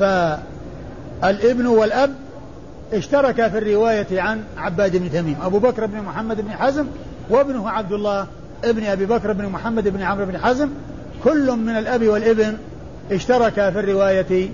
فالابن 0.00 1.66
والأب 1.66 2.14
اشتركا 2.92 3.48
في 3.48 3.58
الرواية 3.58 4.22
عن 4.22 4.44
عباد 4.56 4.96
بن 4.96 5.12
تميم. 5.12 5.36
أبو 5.42 5.58
بكر 5.58 5.86
بن 5.86 6.02
محمد 6.02 6.40
بن 6.40 6.50
حزم 6.50 6.86
وابنه 7.30 7.70
عبد 7.70 7.92
الله 7.92 8.26
ابن 8.64 8.84
أبي 8.84 9.06
بكر 9.06 9.32
بن 9.32 9.46
محمد 9.46 9.88
بن 9.88 10.02
عمرو 10.02 10.26
بن 10.26 10.38
حزم 10.38 10.68
كل 11.24 11.50
من 11.52 11.76
الأب 11.76 12.02
والابن 12.08 12.56
اشتركا 13.12 13.70
في 13.70 13.80
الرواية 13.80 14.48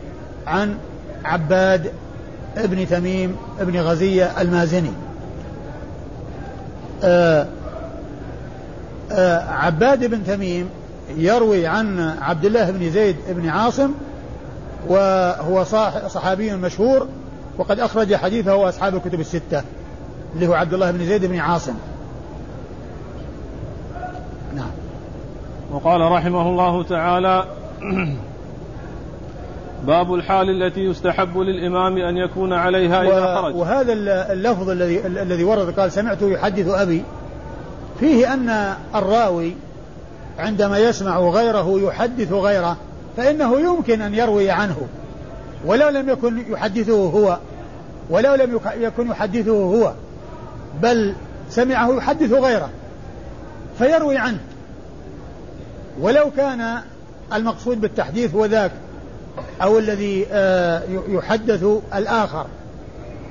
عن 0.46 0.78
عباد 1.24 1.92
ابن 2.56 2.88
تميم 2.88 3.37
ابن 3.60 3.80
غزية 3.80 4.40
المازني. 4.40 4.92
آآ 7.02 7.46
آآ 9.12 9.52
عباد 9.52 10.04
بن 10.04 10.24
تميم 10.24 10.68
يروي 11.16 11.66
عن 11.66 12.00
عبد 12.20 12.44
الله 12.44 12.70
بن 12.70 12.90
زيد 12.90 13.16
بن 13.28 13.48
عاصم 13.48 13.90
وهو 14.88 15.64
صحابي 16.08 16.52
مشهور 16.52 17.08
وقد 17.58 17.80
أخرج 17.80 18.14
حديثه 18.14 18.68
أصحاب 18.68 18.94
الكتب 18.94 19.20
الستة 19.20 19.62
اللي 20.34 20.46
هو 20.46 20.54
عبد 20.54 20.74
الله 20.74 20.90
بن 20.90 21.06
زيد 21.06 21.24
بن 21.24 21.38
عاصم. 21.38 21.74
نعم. 24.55 24.71
وقال 25.73 26.01
رحمه 26.01 26.49
الله 26.49 26.83
تعالى 26.83 27.45
باب 29.87 30.14
الحال 30.14 30.62
التي 30.62 30.81
يستحب 30.81 31.38
للإمام 31.38 31.97
أن 31.97 32.17
يكون 32.17 32.53
عليها 32.53 33.03
إذا 33.03 33.40
خرج. 33.40 33.57
وهذا 33.57 33.93
اللفظ 34.33 34.71
الذي 34.71 35.07
الذي 35.07 35.45
ورد 35.45 35.81
قال 35.81 35.93
سمعته 35.93 36.31
يحدث 36.31 36.69
أبي. 36.69 37.03
فيه 38.01 38.35
أن 38.35 38.75
الراوي 38.95 39.55
عندما 40.38 40.79
يسمع 40.79 41.19
غيره 41.19 41.81
يحدث 41.81 42.33
غيره 42.33 42.77
فإنه 43.17 43.61
يمكن 43.61 44.03
أن 44.03 44.14
يروي 44.14 44.51
عنه. 44.51 44.77
ولو 45.67 45.88
لم 45.88 46.09
يكن 46.09 46.53
يحدثه 46.53 47.09
هو. 47.09 47.38
ولو 48.11 48.35
لم 48.35 48.61
يكن 48.81 49.11
يحدثه 49.11 49.64
هو. 49.64 49.93
بل 50.83 51.14
سمعه 51.51 51.97
يحدث 51.97 52.33
غيره. 52.33 52.69
فيروي 53.78 54.18
عنه. 54.18 54.40
ولو 56.00 56.30
كان 56.37 56.80
المقصود 57.32 57.80
بالتحديث 57.80 58.34
هو 58.34 58.44
ذاك 58.44 58.70
أو 59.62 59.78
الذي 59.78 60.26
آه، 60.32 60.82
يحدث 61.08 61.64
الآخر. 61.94 62.46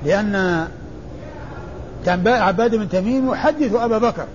لأن 0.05 0.67
عباد 2.25 2.75
بن 2.75 2.89
تميم 2.89 3.31
يحدث 3.31 3.75
أبا 3.75 3.97
بكر 3.97 4.25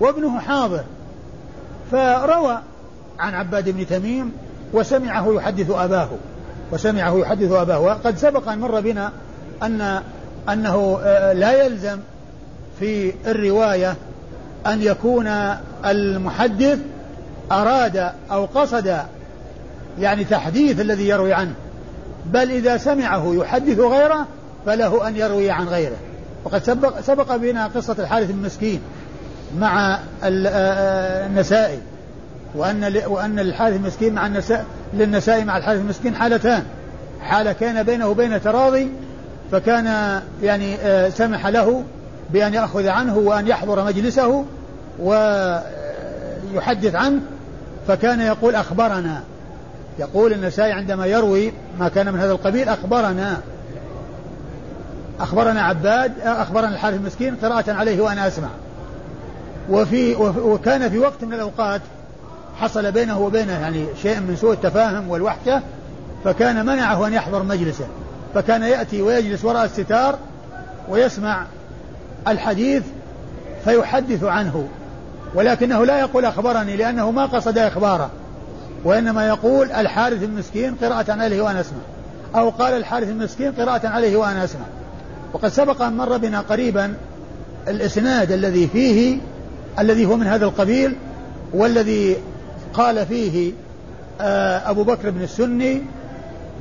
وابنه 0.00 0.40
حاضر. 0.40 0.84
فروى 1.90 2.58
عن 3.18 3.34
عباد 3.34 3.68
بن 3.68 3.86
تميم 3.86 4.32
وسمعه 4.72 5.34
يحدث 5.34 5.70
أباه 5.70 6.08
وسمعه 6.72 7.18
يحدث 7.18 7.52
أباه. 7.52 7.80
وقد 7.80 8.18
سبق 8.18 8.48
أن 8.48 8.58
مر 8.58 8.80
بنا 8.80 9.12
أن 9.62 10.02
أنه 10.48 10.98
آه، 11.02 11.32
لا 11.32 11.64
يلزم 11.64 11.98
في 12.80 13.14
الرواية 13.26 13.96
أن 14.66 14.82
يكون 14.82 15.26
المحدث 15.86 16.78
أراد 17.52 18.10
أو 18.30 18.44
قصد 18.44 18.98
يعني 20.00 20.24
تحديث 20.24 20.80
الذي 20.80 21.08
يروي 21.08 21.32
عنه 21.32 21.52
بل 22.26 22.50
إذا 22.50 22.76
سمعه 22.76 23.34
يحدث 23.34 23.78
غيره 23.78 24.26
فله 24.66 25.08
أن 25.08 25.16
يروي 25.16 25.50
عن 25.50 25.68
غيره. 25.68 25.96
وقد 26.44 26.62
سبق, 26.62 27.00
سبق 27.00 27.36
بنا 27.36 27.66
قصة 27.66 27.96
الحارث 27.98 28.30
المسكين 28.30 28.80
مع 29.58 29.98
النسائي 30.24 31.78
وأن 32.54 33.02
وأن 33.06 33.38
الحارث 33.38 33.76
المسكين 33.76 34.14
مع 34.14 34.26
النساء 34.26 34.64
للنسائي 34.94 35.44
مع 35.44 35.56
الحارث 35.56 35.80
المسكين 35.80 36.14
حالتان. 36.14 36.62
حالة 37.22 37.52
كان 37.52 37.82
بينه 37.82 38.08
وبين 38.08 38.42
تراضي 38.42 38.90
فكان 39.52 40.20
يعني 40.42 40.76
سمح 41.10 41.46
له 41.46 41.82
بأن 42.30 42.54
يأخذ 42.54 42.88
عنه 42.88 43.18
وأن 43.18 43.46
يحضر 43.46 43.84
مجلسه 43.84 44.44
ويحدث 45.00 46.94
عنه 46.94 47.20
فكان 47.88 48.20
يقول 48.20 48.54
أخبرنا. 48.54 49.22
يقول 49.98 50.32
النسائي 50.32 50.72
عندما 50.72 51.06
يروي 51.06 51.52
ما 51.78 51.88
كان 51.88 52.12
من 52.12 52.20
هذا 52.20 52.32
القبيل 52.32 52.68
أخبرنا. 52.68 53.40
أخبرنا 55.20 55.62
عباد 55.62 56.12
أخبرنا 56.20 56.68
الحارث 56.68 56.96
المسكين 56.96 57.36
قراءة 57.36 57.72
عليه 57.72 58.00
وأنا 58.00 58.28
أسمع. 58.28 58.48
وفي 59.70 60.14
وكان 60.40 60.90
في 60.90 60.98
وقت 60.98 61.24
من 61.24 61.32
الأوقات 61.32 61.80
حصل 62.56 62.92
بينه 62.92 63.20
وبينه 63.20 63.52
يعني 63.52 63.86
شيء 64.02 64.20
من 64.20 64.36
سوء 64.36 64.52
التفاهم 64.52 65.10
والوحشة 65.10 65.62
فكان 66.24 66.66
منعه 66.66 67.06
أن 67.06 67.12
يحضر 67.12 67.42
مجلسه. 67.42 67.86
فكان 68.34 68.62
يأتي 68.62 69.02
ويجلس 69.02 69.44
وراء 69.44 69.64
الستار 69.64 70.18
ويسمع 70.88 71.44
الحديث 72.28 72.82
فيحدث 73.64 74.24
عنه 74.24 74.68
ولكنه 75.34 75.84
لا 75.84 76.00
يقول 76.00 76.24
أخبرني 76.24 76.76
لأنه 76.76 77.10
ما 77.10 77.26
قصد 77.26 77.58
إخباره 77.58 78.10
وإنما 78.84 79.28
يقول 79.28 79.72
الحارث 79.72 80.22
المسكين 80.22 80.74
قراءة 80.74 81.12
عليه 81.12 81.42
وأنا 81.42 81.60
أسمع 81.60 81.78
أو 82.36 82.50
قال 82.50 82.74
الحارث 82.74 83.08
المسكين 83.08 83.52
قراءة 83.52 83.88
عليه 83.88 84.16
وأنا 84.16 84.44
أسمع. 84.44 84.64
وقد 85.32 85.48
سبق 85.48 85.82
أن 85.82 85.96
مر 85.96 86.16
بنا 86.16 86.40
قريبا 86.40 86.94
الإسناد 87.68 88.32
الذي 88.32 88.66
فيه 88.66 89.18
الذي 89.78 90.06
هو 90.06 90.16
من 90.16 90.26
هذا 90.26 90.44
القبيل 90.44 90.96
والذي 91.54 92.16
قال 92.74 93.06
فيه 93.06 93.52
آه، 94.20 94.70
أبو 94.70 94.84
بكر 94.84 95.10
بن 95.10 95.22
السني 95.22 95.82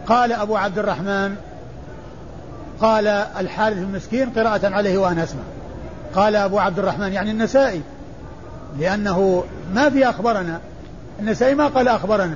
قال 0.07 0.31
أبو 0.31 0.55
عبد 0.55 0.79
الرحمن 0.79 1.35
قال 2.81 3.07
الحارث 3.07 3.77
المسكين 3.77 4.29
قراءة 4.29 4.67
عليه 4.67 4.97
وأنا 4.97 5.23
أسمع. 5.23 5.41
قال 6.15 6.35
أبو 6.35 6.59
عبد 6.59 6.79
الرحمن 6.79 7.13
يعني 7.13 7.31
النسائي. 7.31 7.81
لأنه 8.79 9.43
ما 9.73 9.89
في 9.89 10.09
أخبرنا. 10.09 10.59
النسائي 11.19 11.55
ما 11.55 11.67
قال 11.67 11.87
أخبرنا. 11.87 12.35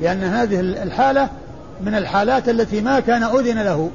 لأن 0.00 0.24
هذه 0.24 0.60
الحالة 0.60 1.28
من 1.80 1.94
الحالات 1.94 2.48
التي 2.48 2.80
ما 2.80 3.00
كان 3.00 3.22
أذن 3.22 3.62
له. 3.62 3.90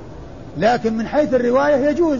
لكن 0.57 0.97
من 0.97 1.07
حيث 1.07 1.33
الرواية 1.33 1.89
يجوز 1.89 2.19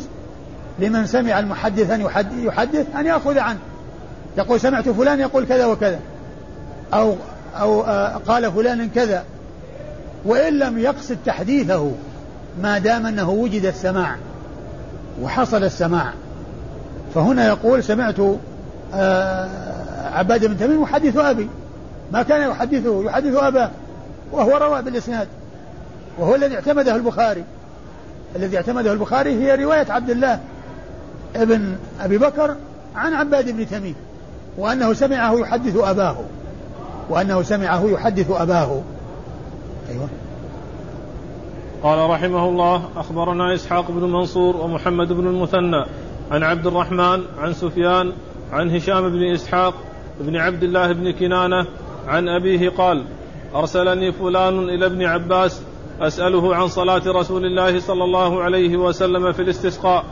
لمن 0.79 1.05
سمع 1.05 1.39
المحدث 1.39 1.91
أن 1.91 2.01
يحدث 2.35 2.95
أن 2.95 3.05
يأخذ 3.05 3.37
عنه. 3.37 3.59
يقول 4.37 4.59
سمعت 4.59 4.89
فلان 4.89 5.19
يقول 5.19 5.45
كذا 5.45 5.65
وكذا. 5.65 5.99
أو 6.93 7.15
أو 7.55 7.83
آه، 7.83 8.17
قال 8.27 8.51
فلان 8.51 8.89
كذا. 8.89 9.23
وإن 10.25 10.59
لم 10.59 10.79
يقصد 10.79 11.17
تحديثه 11.25 11.91
ما 12.61 12.77
دام 12.77 13.05
أنه 13.05 13.29
وجد 13.29 13.65
السماع 13.65 14.15
وحصل 15.21 15.63
السماع. 15.63 16.13
فهنا 17.15 17.47
يقول 17.47 17.83
سمعت 17.83 18.15
آه، 18.93 19.49
عباد 20.13 20.45
بن 20.45 20.57
تميم 20.57 20.83
يحدث 20.83 21.17
أبي. 21.17 21.49
ما 22.11 22.23
كان 22.23 22.49
يحدثه 22.49 23.03
يحدث 23.05 23.35
أباه 23.35 23.71
وهو 24.31 24.57
روى 24.57 24.81
بالإسناد. 24.81 25.27
وهو 26.17 26.35
الذي 26.35 26.55
اعتمده 26.55 26.95
البخاري. 26.95 27.43
الذي 28.35 28.57
اعتمده 28.57 28.93
البخاري 28.93 29.29
هي 29.29 29.55
رواية 29.55 29.91
عبد 29.91 30.09
الله 30.09 30.39
ابن 31.35 31.75
أبي 32.01 32.17
بكر 32.17 32.55
عن 32.95 33.13
عباد 33.13 33.49
بن 33.49 33.69
تميم 33.69 33.95
وأنه 34.57 34.93
سمعه 34.93 35.39
يحدث 35.39 35.77
أباه. 35.77 36.15
وأنه 37.09 37.41
سمعه 37.41 37.85
يحدث 37.85 38.31
أباه. 38.31 38.81
أيوة. 39.89 40.09
قال 41.83 42.09
رحمه 42.09 42.49
الله 42.49 42.89
أخبرنا 42.97 43.53
إسحاق 43.53 43.91
بن 43.91 44.11
منصور 44.11 44.57
ومحمد 44.57 45.13
بن 45.13 45.27
المثنى 45.27 45.85
عن 46.31 46.43
عبد 46.43 46.67
الرحمن 46.67 47.21
عن 47.37 47.53
سفيان 47.53 48.11
عن 48.51 48.75
هشام 48.75 49.09
بن 49.09 49.23
إسحاق 49.23 49.73
بن 50.19 50.35
عبد 50.35 50.63
الله 50.63 50.91
بن 50.91 51.11
كنانة 51.11 51.65
عن 52.07 52.29
أبيه 52.29 52.69
قال 52.69 53.05
أرسلني 53.55 54.11
فلان 54.11 54.69
إلى 54.69 54.85
ابن 54.85 55.03
عباس 55.03 55.61
أسأله 56.01 56.55
عن 56.55 56.67
صلاة 56.67 57.01
رسول 57.07 57.45
الله 57.45 57.79
صلى 57.79 58.03
الله 58.03 58.43
عليه 58.43 58.77
وسلم 58.77 59.31
في 59.31 59.41
الاستسقاء 59.41 60.05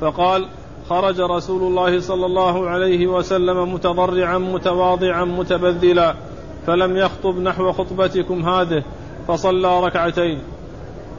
فقال 0.00 0.46
خرج 0.88 1.20
رسول 1.20 1.62
الله 1.62 2.00
صلى 2.00 2.26
الله 2.26 2.68
عليه 2.68 3.06
وسلم 3.06 3.74
متضرعا 3.74 4.38
متواضعا 4.38 5.24
متبذلا 5.24 6.14
فلم 6.66 6.96
يخطب 6.96 7.38
نحو 7.38 7.72
خطبتكم 7.72 8.48
هذه 8.48 8.82
فصلى 9.28 9.80
ركعتين. 9.80 10.38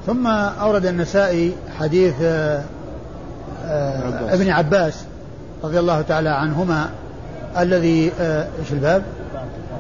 ثم 0.09 0.27
أورد 0.27 0.85
النسائي 0.85 1.53
حديث 1.79 2.15
آه، 2.21 2.63
آه، 3.65 4.33
ابن 4.33 4.49
عباس 4.49 5.03
رضي 5.63 5.79
الله 5.79 6.01
تعالى 6.01 6.29
عنهما 6.29 6.89
الذي 7.59 8.11
آه، 8.19 8.47
إيش 8.59 8.73
الباب؟ 8.73 9.03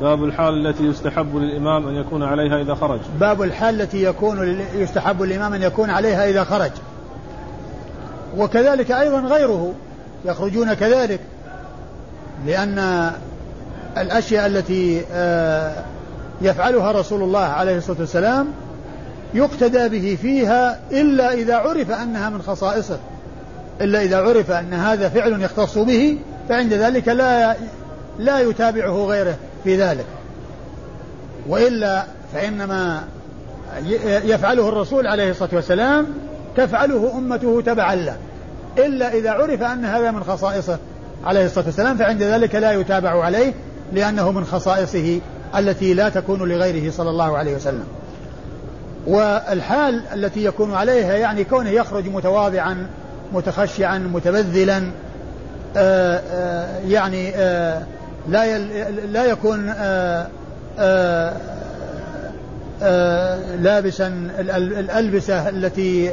باب 0.01 0.23
الحال 0.23 0.67
التي 0.67 0.83
يستحب 0.83 1.35
للإمام 1.35 1.87
أن 1.87 1.95
يكون 1.95 2.23
عليها 2.23 2.61
إذا 2.61 2.75
خرج 2.75 2.99
باب 3.19 3.41
الحال 3.41 3.81
التي 3.81 4.03
يكون 4.03 4.59
يستحب 4.75 5.21
للإمام 5.21 5.53
أن 5.53 5.61
يكون 5.61 5.89
عليها 5.89 6.29
إذا 6.29 6.43
خرج 6.43 6.71
وكذلك 8.37 8.91
أيضا 8.91 9.19
غيره 9.19 9.73
يخرجون 10.25 10.73
كذلك 10.73 11.19
لأن 12.45 13.11
الأشياء 13.97 14.45
التي 14.45 14.97
يفعلها 16.41 16.91
رسول 16.91 17.21
الله 17.23 17.39
عليه 17.39 17.77
الصلاة 17.77 17.99
والسلام 17.99 18.47
يقتدى 19.33 19.89
به 19.89 20.17
فيها 20.21 20.79
إلا 20.91 21.33
إذا 21.33 21.55
عرف 21.55 21.91
أنها 21.91 22.29
من 22.29 22.41
خصائصه. 22.41 22.99
إلا 23.81 24.01
إذا 24.01 24.17
عرف 24.17 24.51
أن 24.51 24.73
هذا 24.73 25.09
فعل 25.09 25.41
يختص 25.41 25.77
به 25.77 26.17
فعند 26.49 26.73
ذلك 26.73 27.07
لا 27.07 27.55
لا 28.19 28.39
يتابعه 28.39 29.05
غيره 29.05 29.35
في 29.63 29.77
ذلك. 29.77 30.05
وإلا 31.47 32.05
فإنما 32.33 33.03
يفعله 34.23 34.69
الرسول 34.69 35.07
عليه 35.07 35.31
الصلاة 35.31 35.49
والسلام 35.53 36.07
تفعله 36.57 37.17
أمته 37.17 37.61
تبعا 37.61 37.95
له. 37.95 38.17
إلا 38.77 39.13
إذا 39.13 39.31
عرف 39.31 39.61
أن 39.63 39.85
هذا 39.85 40.11
من 40.11 40.23
خصائصه 40.23 40.77
عليه 41.25 41.45
الصلاة 41.45 41.65
والسلام 41.65 41.97
فعند 41.97 42.23
ذلك 42.23 42.55
لا 42.55 42.71
يتابع 42.71 43.23
عليه 43.23 43.53
لأنه 43.93 44.31
من 44.31 44.45
خصائصه 44.45 45.19
التي 45.57 45.93
لا 45.93 46.09
تكون 46.09 46.49
لغيره 46.49 46.91
صلى 46.91 47.09
الله 47.09 47.37
عليه 47.37 47.55
وسلم. 47.55 47.83
والحال 49.07 50.01
التي 50.13 50.45
يكون 50.45 50.73
عليها 50.73 51.13
يعني 51.13 51.43
كونه 51.43 51.69
يخرج 51.69 52.07
متواضعا 52.07 52.87
متخشعا 53.33 53.97
متبذلا 53.97 54.83
آه، 55.77 56.21
آه، 56.31 56.79
يعني 56.87 57.35
آه، 57.35 57.81
لا 58.29 58.57
لا 59.07 59.25
يكون 59.25 59.65
لابسا 63.63 64.07
الألبسة 64.39 65.49
التي 65.49 66.09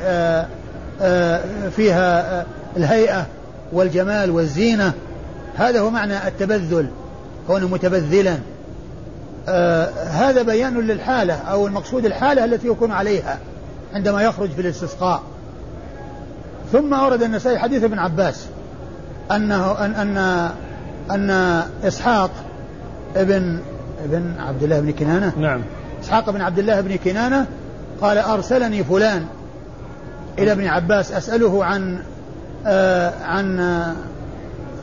فيها 1.76 2.44
الهيئة 2.76 3.26
والجمال 3.72 4.30
والزينة. 4.30 4.92
هذا 5.56 5.80
هو 5.80 5.90
معنى 5.90 6.28
التبذل 6.28 6.86
كونه 7.46 7.68
متبذلا. 7.68 8.38
آه 9.48 9.90
هذا 10.04 10.42
بيان 10.42 10.80
للحالة 10.80 11.34
أو 11.34 11.66
المقصود 11.66 12.04
الحالة 12.04 12.44
التي 12.44 12.66
يكون 12.68 12.90
عليها 12.90 13.38
عندما 13.94 14.22
يخرج 14.22 14.50
في 14.50 14.60
الاستسقاء. 14.60 15.22
ثم 16.72 16.94
أورد 16.94 17.22
النسائي 17.22 17.58
حديث 17.58 17.84
ابن 17.84 17.98
عباس 17.98 18.46
أنه 19.32 19.84
أن 19.84 19.94
أن 19.94 20.50
أن 21.10 21.30
إسحاق 21.84 22.30
ابن 23.16 23.58
ابن 24.04 24.32
عبد 24.38 24.62
الله 24.62 24.80
بن 24.80 24.92
كنانة. 24.92 25.32
نعم. 25.38 25.62
إسحاق 26.02 26.30
بن 26.30 26.40
عبد 26.40 26.58
الله 26.58 26.80
بن 26.80 26.96
كنانة 26.96 27.46
قال 28.00 28.18
أرسلني 28.18 28.84
فلان 28.84 29.26
إلى 30.38 30.52
ابن 30.52 30.66
عباس 30.66 31.12
أسأله 31.12 31.64
عن 31.64 31.98
آه 32.66 33.12
عن 33.24 33.60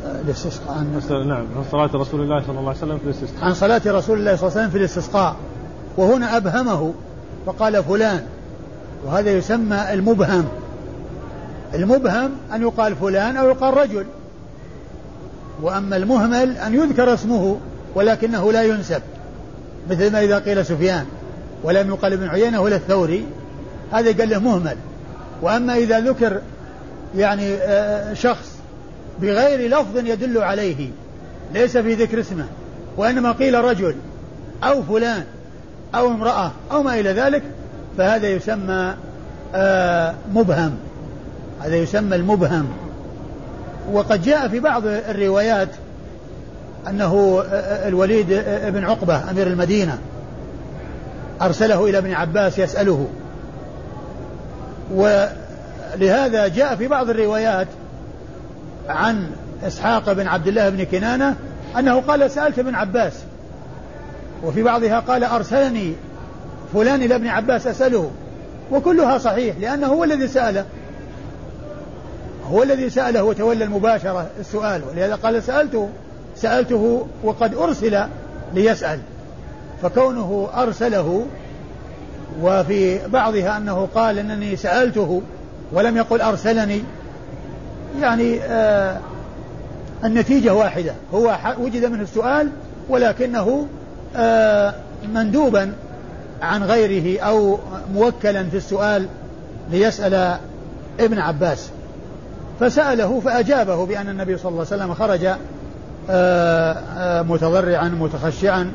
الاستسقاء. 0.05 0.77
عن 0.77 1.01
نعم 1.27 1.45
عن 1.57 1.63
صلاة 1.71 1.89
رسول 1.95 2.21
الله 2.21 2.41
صلى 2.41 2.59
الله 2.59 2.69
عليه 2.69 2.77
وسلم 2.77 2.97
في 2.97 3.05
الاستسقاء. 3.05 3.45
عن 3.45 3.53
صلاة 3.53 3.81
رسول 3.85 4.19
الله 4.19 4.35
صلى 4.35 4.47
الله 4.47 4.57
عليه 4.57 4.61
وسلم 4.61 4.69
في 4.69 4.77
الاستسقاء. 4.77 5.35
وهنا 5.97 6.37
أبهمه 6.37 6.93
فقال 7.45 7.83
فلان 7.83 8.25
وهذا 9.05 9.31
يسمى 9.31 9.93
المبهم. 9.93 10.45
المبهم 11.73 12.31
أن 12.53 12.61
يقال 12.61 12.95
فلان 12.95 13.37
أو 13.37 13.49
يقال 13.49 13.77
رجل. 13.77 14.05
وأما 15.61 15.95
المهمل 15.95 16.57
أن 16.57 16.73
يذكر 16.73 17.13
اسمه 17.13 17.57
ولكنه 17.95 18.51
لا 18.51 18.63
ينسب 18.63 19.01
مثل 19.89 20.11
ما 20.11 20.21
إذا 20.21 20.39
قيل 20.39 20.65
سفيان 20.65 21.05
ولم 21.63 21.89
يقال 21.89 22.13
ابن 22.13 22.27
عيينة 22.27 22.61
ولا 22.61 22.75
الثوري. 22.75 23.25
هذا 23.91 24.17
قال 24.17 24.29
له 24.29 24.39
مهمل. 24.39 24.75
وأما 25.41 25.75
إذا 25.75 25.99
ذكر 25.99 26.41
يعني 27.15 27.53
آه، 27.53 28.13
شخص 28.13 28.53
بغير 29.21 29.69
لفظ 29.69 29.97
يدل 29.97 30.37
عليه 30.37 30.89
ليس 31.53 31.77
في 31.77 31.93
ذكر 31.93 32.19
اسمه 32.19 32.45
وإنما 32.97 33.31
قيل 33.31 33.63
رجل 33.63 33.95
أو 34.63 34.83
فلان 34.83 35.23
أو 35.95 36.07
امرأة 36.07 36.51
أو 36.71 36.83
ما 36.83 36.99
إلى 36.99 37.09
ذلك 37.09 37.43
فهذا 37.97 38.27
يسمى 38.27 38.93
آه، 39.55 40.13
مبهم. 40.33 40.75
هذا 41.61 41.75
يسمى 41.75 42.15
المبهم. 42.15 42.67
وقد 43.91 44.21
جاء 44.21 44.47
في 44.47 44.59
بعض 44.59 44.83
الروايات 44.85 45.69
أنه 46.89 47.43
آه، 47.51 47.87
الوليد 47.87 48.27
بن 48.67 48.83
عقبة 48.83 49.31
أمير 49.31 49.47
المدينة 49.47 49.97
أرسله 51.41 51.89
إلى 51.89 51.97
ابن 51.97 52.13
عباس 52.13 52.59
يسأله. 52.59 53.07
ولهذا 54.93 56.47
جاء 56.47 56.75
في 56.75 56.87
بعض 56.87 57.09
الروايات 57.09 57.67
عن 58.89 59.29
إسحاق 59.67 60.13
بن 60.13 60.27
عبد 60.27 60.47
الله 60.47 60.69
بن 60.69 60.83
كنانة 60.83 61.35
أنه 61.79 62.01
قال 62.01 62.31
سألت 62.31 62.59
ابن 62.59 62.75
عباس 62.75 63.13
وفي 64.43 64.63
بعضها 64.63 64.99
قال 64.99 65.23
أرسلني 65.23 65.93
فلان 66.73 67.01
إلى 67.01 67.15
ابن 67.15 67.27
عباس 67.27 67.67
أسأله 67.67 68.11
وكلها 68.71 69.17
صحيح 69.17 69.57
لأنه 69.59 69.87
هو 69.87 70.03
الذي 70.03 70.27
سأله 70.27 70.65
هو 72.51 72.63
الذي 72.63 72.89
سأله 72.89 73.23
وتولى 73.23 73.63
المباشرة 73.63 74.27
السؤال 74.39 74.81
ولهذا 74.89 75.15
قال 75.15 75.43
سألته 75.43 75.89
سألته 76.35 77.07
وقد 77.23 77.55
أرسل 77.55 77.99
ليسأل 78.53 78.99
فكونه 79.81 80.49
أرسله 80.55 81.25
وفي 82.41 83.07
بعضها 83.07 83.57
أنه 83.57 83.87
قال 83.95 84.19
أنني 84.19 84.55
سألته 84.55 85.21
ولم 85.71 85.97
يقل 85.97 86.21
أرسلني 86.21 86.83
يعني 88.01 88.39
آه 88.41 88.97
النتيجة 90.03 90.53
واحدة. 90.53 90.93
هو 91.13 91.37
وجد 91.59 91.85
منه 91.85 92.03
السؤال 92.03 92.49
ولكنه 92.89 93.67
آه 94.15 94.73
مندوبا 95.13 95.73
عن 96.41 96.63
غيره 96.63 97.21
أو 97.21 97.59
موكلا 97.93 98.43
في 98.43 98.57
السؤال 98.57 99.07
ليسأل 99.71 100.37
ابن 100.99 101.19
عباس. 101.19 101.69
فسأله 102.59 103.19
فأجابه 103.19 103.85
بأن 103.85 104.09
النبي 104.09 104.37
صلى 104.37 104.49
الله 104.49 104.65
عليه 104.71 104.83
وسلم 104.83 104.93
خرج 104.93 105.25
آه 105.25 106.73
آه 106.97 107.21
متضرعا 107.21 107.87
متخشعا 107.87 108.71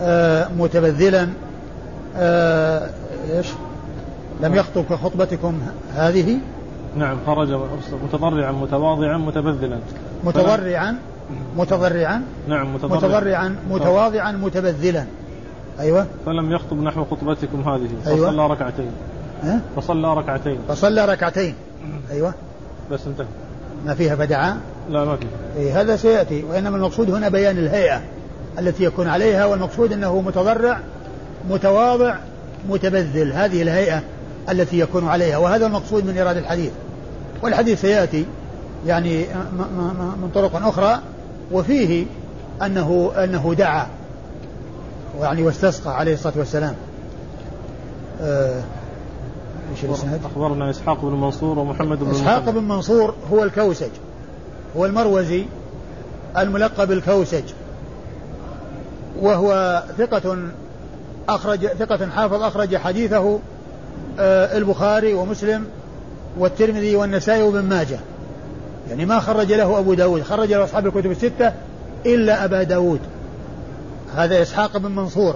آه 0.00 0.48
متبذلا. 0.58 1.28
آه 2.16 2.90
إيش؟ 3.36 3.46
لم 4.40 4.54
يخطب 4.54 4.84
كخطبتكم 4.90 5.60
هذه؟ 5.94 6.38
نعم 6.96 7.16
خرج 7.26 7.48
متضرعا 8.04 8.52
متواضعا 8.52 9.16
متبذلا. 9.16 9.78
متضرعا 10.24 10.96
متضرعا 11.56 12.22
نعم 12.48 12.74
متضرعا. 12.74 12.96
متضرعا 12.96 13.56
متواضعا 13.70 14.32
متبذلا. 14.32 15.04
أيوه. 15.80 16.06
فلم 16.26 16.52
يخطب 16.52 16.82
نحو 16.82 17.04
خطبتكم 17.04 17.68
هذه. 17.68 17.88
أيوة. 18.06 18.30
فصلى 18.30 18.46
ركعتين. 18.46 18.90
ها؟ 19.42 19.60
فصلى 19.76 20.14
ركعتين. 20.14 20.58
فصلى 20.68 21.04
ركعتين. 21.04 21.54
أيوه. 22.10 22.34
بس 22.90 23.06
انتهى. 23.06 23.26
ما 23.86 23.94
فيها 23.94 24.16
فدعا؟ 24.16 24.60
لا 24.90 25.04
ما 25.04 25.16
فيها. 25.16 25.28
إيه 25.56 25.80
هذا 25.80 25.96
سيأتي 25.96 26.44
وإنما 26.44 26.76
المقصود 26.76 27.10
هنا 27.10 27.28
بيان 27.28 27.58
الهيئة 27.58 28.00
التي 28.58 28.84
يكون 28.84 29.08
عليها 29.08 29.46
والمقصود 29.46 29.92
إنه 29.92 30.20
متضرع 30.20 30.80
متواضع 31.50 32.16
متبذل. 32.68 33.32
هذه 33.32 33.62
الهيئة 33.62 34.02
التي 34.50 34.78
يكون 34.78 35.08
عليها 35.08 35.38
وهذا 35.38 35.66
المقصود 35.66 36.06
من 36.06 36.16
إيراد 36.16 36.36
الحديث. 36.36 36.72
والحديث 37.44 37.80
سيأتي 37.80 38.26
يعني 38.86 39.26
من 40.22 40.30
طرق 40.34 40.66
أخرى 40.66 40.98
وفيه 41.52 42.06
أنه 42.62 43.12
أنه 43.16 43.54
دعا 43.58 43.86
يعني 45.20 45.42
واستسقى 45.42 45.96
عليه 45.96 46.14
الصلاة 46.14 46.34
والسلام 46.36 46.74
إيش 49.70 49.84
الإسناد؟ 49.84 50.20
أخبرنا 50.24 50.70
إسحاق 50.70 51.04
بن 51.04 51.12
منصور 51.12 51.58
ومحمد 51.58 51.98
بن 51.98 52.10
إسحاق 52.10 52.50
بن 52.50 52.62
منصور 52.62 53.14
هو 53.32 53.44
الكوسج 53.44 53.90
هو 54.76 54.86
المروزي 54.86 55.44
الملقب 56.36 56.92
الكوسج 56.92 57.44
وهو 59.20 59.82
ثقة 59.98 60.36
أخرج 61.28 61.66
ثقة 61.66 62.08
حافظ 62.08 62.42
أخرج 62.42 62.76
حديثه 62.76 63.38
آه، 64.18 64.56
البخاري 64.56 65.14
ومسلم 65.14 65.66
والترمذي 66.38 66.96
والنسائي 66.96 67.42
وابن 67.42 67.62
ماجه. 67.62 67.98
يعني 68.90 69.06
ما 69.06 69.20
خرج 69.20 69.52
له 69.52 69.78
أبو 69.78 69.94
داود 69.94 70.22
خرج 70.22 70.52
له 70.52 70.64
أصحاب 70.64 70.86
الكتب 70.86 71.10
الستة 71.10 71.52
إلا 72.06 72.44
أبا 72.44 72.62
داود. 72.62 73.00
هذا 74.16 74.42
إسحاق 74.42 74.76
بن 74.76 74.90
منصور 74.90 75.34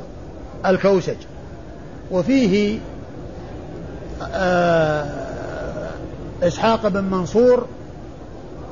الكوسج. 0.67 1.17
وفيه 2.11 2.79
آه 4.33 5.07
إسحاق 6.43 6.89
بن 6.89 7.05
منصور 7.05 7.67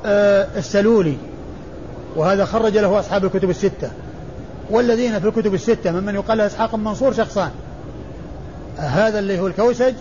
آه 0.07 0.47
السلولي. 0.57 1.17
وهذا 2.17 2.45
خرج 2.45 2.79
له 2.79 3.01
أصحاب 3.01 3.25
الكتب 3.25 3.51
الستة. 3.51 3.91
والذين 4.71 5.21
في 5.21 5.29
الكتب 5.29 5.55
الستة 5.55 5.93
ممن 5.93 6.15
يقال 6.15 6.39
له 6.39 6.47
إسحاق 6.47 6.77
بن 6.77 6.85
منصور 6.85 7.13
شخصان. 7.13 7.51
هذا 8.77 9.19
اللي 9.19 9.41
هو 9.41 9.47
الكوسج. 9.47 9.95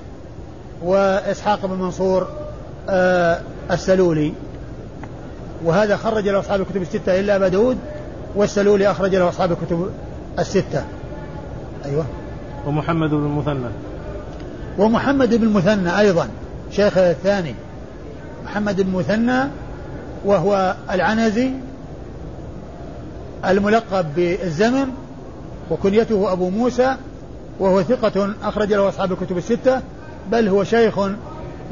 وإسحاق 0.81 1.65
بن 1.65 1.79
منصور 1.79 2.27
آه 2.89 3.41
السلولي. 3.71 4.33
وهذا 5.63 5.97
خرج 5.97 6.27
له 6.27 6.39
أصحاب 6.39 6.61
الكتب 6.61 6.81
الستة 6.81 7.19
إلا 7.19 7.35
أبا 7.35 7.47
داود 7.47 7.77
والسلولي 8.35 8.91
أخرج 8.91 9.15
له 9.15 9.29
أصحاب 9.29 9.51
الكتب 9.51 9.89
الستة. 10.39 10.83
أيوة. 11.85 12.05
ومحمد 12.67 13.09
بن 13.09 13.25
المثنى. 13.25 13.69
ومحمد 14.77 15.35
بن 15.35 15.43
المثنى 15.43 15.99
أيضا 15.99 16.27
شيخ 16.71 16.97
الثاني. 16.97 17.55
محمد 18.45 18.81
بن 18.81 18.89
المثنى 18.89 19.49
وهو 20.25 20.75
العنزي 20.91 21.51
الملقب 23.45 24.15
بالزمن 24.15 24.87
وكنيته 25.71 26.31
أبو 26.31 26.49
موسى 26.49 26.95
وهو 27.59 27.83
ثقة 27.83 28.33
أخرج 28.43 28.73
له 28.73 28.89
أصحاب 28.89 29.11
الكتب 29.11 29.37
الستة. 29.37 29.81
بل 30.31 30.47
هو 30.47 30.63
شيخ 30.63 30.99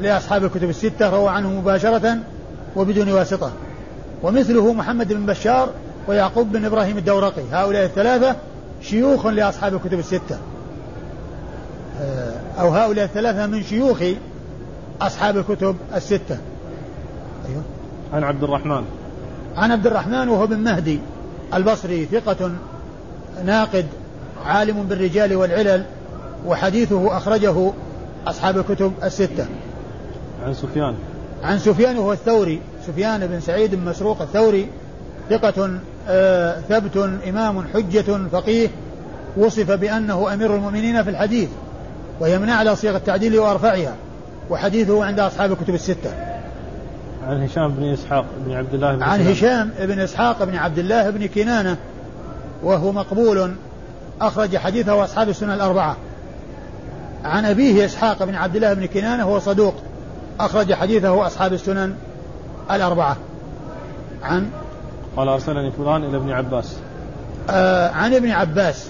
لأصحاب 0.00 0.44
الكتب 0.44 0.70
الستة 0.70 1.10
روى 1.10 1.28
عنه 1.28 1.48
مباشرة 1.48 2.18
وبدون 2.76 3.12
واسطة. 3.12 3.52
ومثله 4.22 4.72
محمد 4.72 5.12
بن 5.12 5.26
بشار 5.26 5.68
ويعقوب 6.08 6.52
بن 6.52 6.64
إبراهيم 6.64 6.98
الدورقي. 6.98 7.42
هؤلاء 7.52 7.84
الثلاثة 7.84 8.36
شيوخ 8.82 9.26
لأصحاب 9.26 9.74
الكتب 9.74 9.98
الستة. 9.98 10.38
آه، 12.00 12.34
أو 12.60 12.68
هؤلاء 12.68 13.04
الثلاثة 13.04 13.46
من 13.46 13.62
شيوخ 13.62 14.02
أصحاب 15.00 15.36
الكتب 15.36 15.76
الستة. 15.94 16.38
أيوة. 17.48 17.62
عن 18.12 18.24
عبد 18.24 18.42
الرحمن. 18.42 18.84
عن 19.56 19.72
عبد 19.72 19.86
الرحمن 19.86 20.28
وهو 20.28 20.46
بن 20.46 20.58
مهدي 20.58 21.00
البصري 21.54 22.04
ثقة 22.04 22.50
ناقد 23.44 23.86
عالم 24.46 24.82
بالرجال 24.82 25.36
والعلل 25.36 25.84
وحديثه 26.46 27.16
أخرجه 27.16 27.72
أصحاب 28.26 28.58
الكتب 28.58 28.92
الستة. 29.02 29.46
عن 30.46 30.54
سفيان. 30.54 30.94
عن 31.42 31.58
سفيان 31.58 31.98
وهو 31.98 32.12
الثوري. 32.12 32.60
سفيان 32.86 33.26
بن 33.26 33.40
سعيد 33.40 33.74
بن 33.74 33.84
مسروق 33.84 34.22
الثوري. 34.22 34.68
ثقة 35.30 35.70
آه 36.08 36.60
ثبت 36.60 37.10
إمام 37.28 37.64
حجة 37.74 38.28
فقيه. 38.32 38.68
وصف 39.36 39.70
بأنه 39.70 40.34
أمير 40.34 40.56
المؤمنين 40.56 41.02
في 41.02 41.10
الحديث. 41.10 41.48
وهي 42.20 42.38
من 42.38 42.48
أعلى 42.48 42.76
صيغ 42.76 42.96
التعديل 42.96 43.38
وأرفعها. 43.38 43.94
وحديثه 44.50 45.04
عند 45.04 45.20
أصحاب 45.20 45.52
الكتب 45.52 45.74
الستة. 45.74 46.10
عن 47.26 47.42
هشام 47.42 47.68
بن 47.68 47.84
إسحاق 47.84 48.26
بن 48.46 48.52
عبد 48.52 48.74
الله 48.74 48.94
بن 48.94 49.02
عن 49.02 49.26
هشام 49.26 49.70
بن 49.80 50.00
إسحاق 50.00 50.44
بن 50.44 50.56
عبد 50.56 50.78
الله 50.78 51.10
بن 51.10 51.26
كنانة. 51.26 51.76
وهو 52.62 52.92
مقبول. 52.92 53.50
أخرج 54.20 54.56
حديثه 54.56 55.04
أصحاب 55.04 55.28
السنة 55.28 55.54
الأربعة. 55.54 55.96
عن 57.24 57.44
أبيه 57.44 57.84
إسحاق 57.84 58.24
بن 58.24 58.34
عبد 58.34 58.56
الله 58.56 58.72
بن 58.72 58.86
كنانة 58.86 59.22
هو 59.22 59.38
صدوق. 59.38 59.74
أخرج 60.40 60.72
حديثه 60.72 61.26
أصحاب 61.26 61.52
السنن 61.52 61.94
الأربعة. 62.70 63.16
عن؟ 64.22 64.50
قال 65.16 65.28
أرسلني 65.28 65.70
فلان 65.70 66.04
إلى 66.04 66.16
ابن 66.16 66.30
عباس. 66.30 66.76
آه 67.50 67.90
عن 67.90 68.14
ابن 68.14 68.30
عباس 68.30 68.86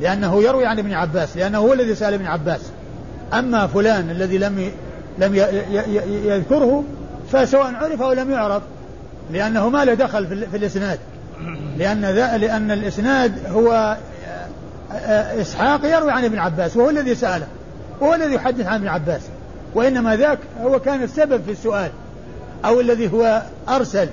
لأنه 0.00 0.42
يروي 0.42 0.66
عن 0.66 0.78
ابن 0.78 0.92
عباس 0.92 1.36
لأنه 1.36 1.58
هو 1.58 1.72
الذي 1.72 1.94
سأل 1.94 2.14
ابن 2.14 2.26
عباس. 2.26 2.60
أما 3.32 3.66
فلان 3.66 4.10
الذي 4.10 4.38
لم 4.38 4.70
لم 5.18 5.34
يذكره 6.24 6.84
فسواء 7.32 7.74
عرف 7.74 8.02
أو 8.02 8.12
لم 8.12 8.30
يعرف 8.30 8.62
لأنه 9.30 9.68
ما 9.68 9.84
له 9.84 9.94
دخل 9.94 10.46
في 10.50 10.56
الإسناد. 10.56 10.98
لأن 11.78 12.00
لأن 12.40 12.70
الإسناد 12.70 13.32
هو 13.46 13.96
آه، 14.92 14.94
آه، 14.94 15.40
إسحاق 15.40 15.80
يروي 15.84 16.10
عن 16.10 16.24
ابن 16.24 16.38
عباس 16.38 16.76
وهو 16.76 16.90
الذي 16.90 17.14
سأله. 17.14 17.46
وهو 18.02 18.14
الذي 18.14 18.34
يحدث 18.34 18.66
عن 18.66 18.74
ابن 18.74 18.88
عباس 18.88 19.20
وإنما 19.74 20.16
ذاك 20.16 20.38
هو 20.62 20.80
كان 20.80 21.02
السبب 21.02 21.42
في 21.42 21.52
السؤال 21.52 21.90
أو 22.64 22.80
الذي 22.80 23.12
هو 23.12 23.42
أرسل 23.68 24.08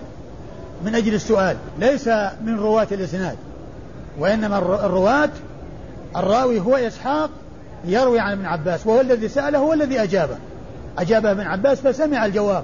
من 0.85 0.95
أجل 0.95 1.13
السؤال 1.13 1.57
ليس 1.79 2.07
من 2.45 2.59
رواة 2.59 2.87
الإسناد 2.91 3.35
وإنما 4.19 4.57
الرواة 4.57 5.29
الراوي 6.15 6.59
هو 6.59 6.75
إسحاق 6.75 7.29
يروي 7.85 8.19
عن 8.19 8.31
ابن 8.31 8.45
عباس 8.45 8.87
وهو 8.87 9.01
الذي 9.01 9.27
سأله 9.27 9.59
هو 9.59 9.73
الذي 9.73 10.03
أجابه. 10.03 10.37
أجابه 10.97 11.31
ابن 11.31 11.41
عباس 11.41 11.81
فسمع 11.81 12.25
الجواب 12.25 12.63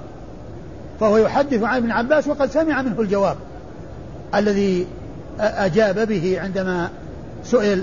فهو 1.00 1.16
يحدث 1.16 1.62
عن 1.62 1.76
ابن 1.76 1.90
عباس 1.90 2.28
وقد 2.28 2.50
سمع 2.50 2.82
منه 2.82 3.00
الجواب 3.00 3.36
الذي 4.34 4.86
أجاب 5.40 6.08
به 6.08 6.40
عندما 6.40 6.90
سئل 7.44 7.82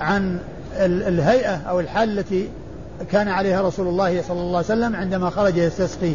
عن 0.00 0.38
الهيئة 0.80 1.56
أو 1.68 1.80
الحال 1.80 2.18
التي 2.18 2.48
كان 3.12 3.28
عليها 3.28 3.62
رسول 3.62 3.86
الله 3.88 4.22
صلى 4.22 4.40
الله 4.40 4.56
عليه 4.56 4.66
وسلم 4.66 4.96
عندما 4.96 5.30
خرج 5.30 5.56
يستسقي 5.56 6.14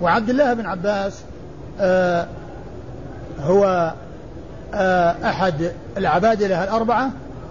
وعبد 0.00 0.30
الله 0.30 0.54
بن 0.54 0.66
عباس 0.66 1.20
آه 1.80 2.26
هو 3.40 3.94
آه 4.74 5.14
أحد 5.24 5.72
العبادلة 5.96 6.64
الأربعة 6.64 7.10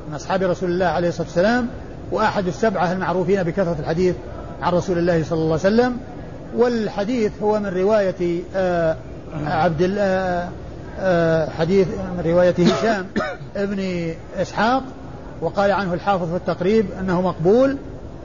من 0.09 0.15
أصحاب 0.15 0.43
رسول 0.43 0.71
الله 0.71 0.85
عليه 0.85 1.07
الصلاة 1.07 1.27
والسلام 1.27 1.67
وأحد 2.11 2.47
السبعة 2.47 2.91
المعروفين 2.91 3.43
بكثرة 3.43 3.75
الحديث 3.79 4.15
عن 4.61 4.73
رسول 4.73 4.97
الله 4.97 5.23
صلى 5.23 5.39
الله 5.39 5.59
عليه 5.63 5.75
وسلم. 5.75 5.97
والحديث 6.55 7.31
هو 7.41 7.59
من 7.59 7.65
رواية 7.65 8.41
آه 8.55 8.95
عبد 9.45 9.81
الله 9.81 10.49
آه 10.99 11.49
حديث 11.49 11.87
من 11.87 12.23
رواية 12.25 12.55
هشام 12.59 13.05
ابن 13.55 14.13
إسحاق 14.37 14.83
وقال 15.43 15.71
عنه 15.71 15.93
الحافظ 15.93 16.29
في 16.29 16.35
التقريب 16.35 16.85
أنه 16.99 17.21
مقبول 17.21 17.77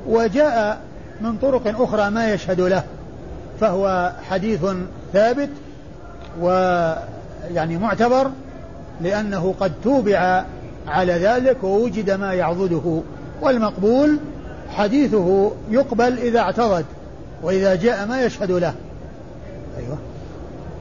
وجاء 0.07 0.81
من 1.21 1.37
طرق 1.37 1.81
أخرى 1.83 2.11
ما 2.11 2.33
يشهد 2.33 2.61
له 2.61 2.83
فهو 3.61 4.13
حديث 4.31 4.61
ثابت 5.13 5.51
ويعني 6.41 7.79
معتبر 7.81 8.31
لأنه 9.01 9.55
قد 9.61 9.73
توبع 9.85 10.45
على 10.89 11.13
ذلك 11.13 11.65
ووجد 11.65 12.11
ما 12.11 12.35
يعضده 12.35 13.01
والمقبول 13.43 14.19
حديثه 14.71 15.53
يقبل 15.71 16.19
إذا 16.19 16.41
اعتضد 16.41 16.85
وإذا 17.43 17.75
جاء 17.75 18.07
ما 18.07 18.23
يشهد 18.23 18.51
له. 18.51 18.75
أيوة. 19.79 19.99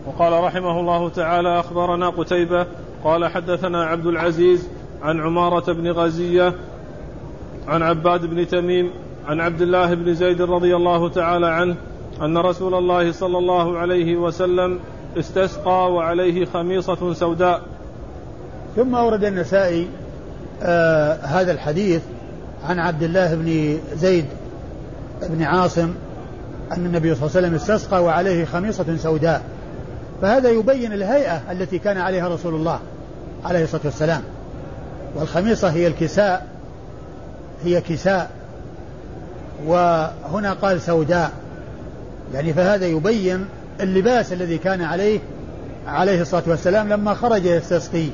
وقال 0.07 0.43
رحمه 0.43 0.79
الله 0.79 1.09
تعالى 1.09 1.59
أخبرنا 1.59 2.09
قتيبة 2.09 2.65
قال 3.03 3.27
حدثنا 3.27 3.85
عبد 3.85 4.05
العزيز 4.05 4.67
عن 5.01 5.21
عمارة 5.21 5.73
بن 5.73 5.91
غزية 5.91 6.53
عن 7.67 7.81
عباد 7.81 8.25
بن 8.25 8.47
تميم 8.47 8.91
عن 9.27 9.41
عبد 9.41 9.61
الله 9.61 9.93
بن 9.93 10.13
زيد 10.13 10.41
رضي 10.41 10.75
الله 10.75 11.09
تعالى 11.09 11.47
عنه 11.47 11.75
أن 12.21 12.37
رسول 12.37 12.75
الله 12.75 13.11
صلى 13.11 13.37
الله 13.37 13.77
عليه 13.77 14.17
وسلم 14.17 14.79
استسقى 15.17 15.93
وعليه 15.93 16.45
خميصة 16.45 17.13
سوداء. 17.13 17.61
ثم 18.75 18.95
أورد 18.95 19.23
النسائي 19.23 19.87
آه 20.61 21.13
هذا 21.13 21.51
الحديث 21.51 22.01
عن 22.63 22.79
عبد 22.79 23.03
الله 23.03 23.35
بن 23.35 23.77
زيد 23.95 24.25
بن 25.29 25.43
عاصم 25.43 25.93
أن 26.71 26.85
النبي 26.85 27.15
صلى 27.15 27.25
الله 27.25 27.37
عليه 27.37 27.47
وسلم 27.47 27.55
استسقى 27.55 28.03
وعليه 28.03 28.45
خميصة 28.45 28.97
سوداء. 28.97 29.43
فهذا 30.21 30.49
يبين 30.49 30.93
الهيئة 30.93 31.51
التي 31.51 31.79
كان 31.79 31.97
عليها 31.97 32.27
رسول 32.27 32.55
الله 32.55 32.79
عليه 33.45 33.63
الصلاة 33.63 33.81
والسلام. 33.85 34.21
والخميصة 35.15 35.69
هي 35.69 35.87
الكساء 35.87 36.45
هي 37.63 37.81
كساء. 37.81 38.29
وهنا 39.65 40.53
قال 40.53 40.81
سوداء. 40.81 41.31
يعني 42.33 42.53
فهذا 42.53 42.85
يبين 42.85 43.45
اللباس 43.81 44.33
الذي 44.33 44.57
كان 44.57 44.81
عليه 44.81 45.19
عليه 45.87 46.21
الصلاة 46.21 46.43
والسلام 46.47 46.89
لما 46.89 47.13
خرج 47.13 47.45
يستسقي. 47.45 48.07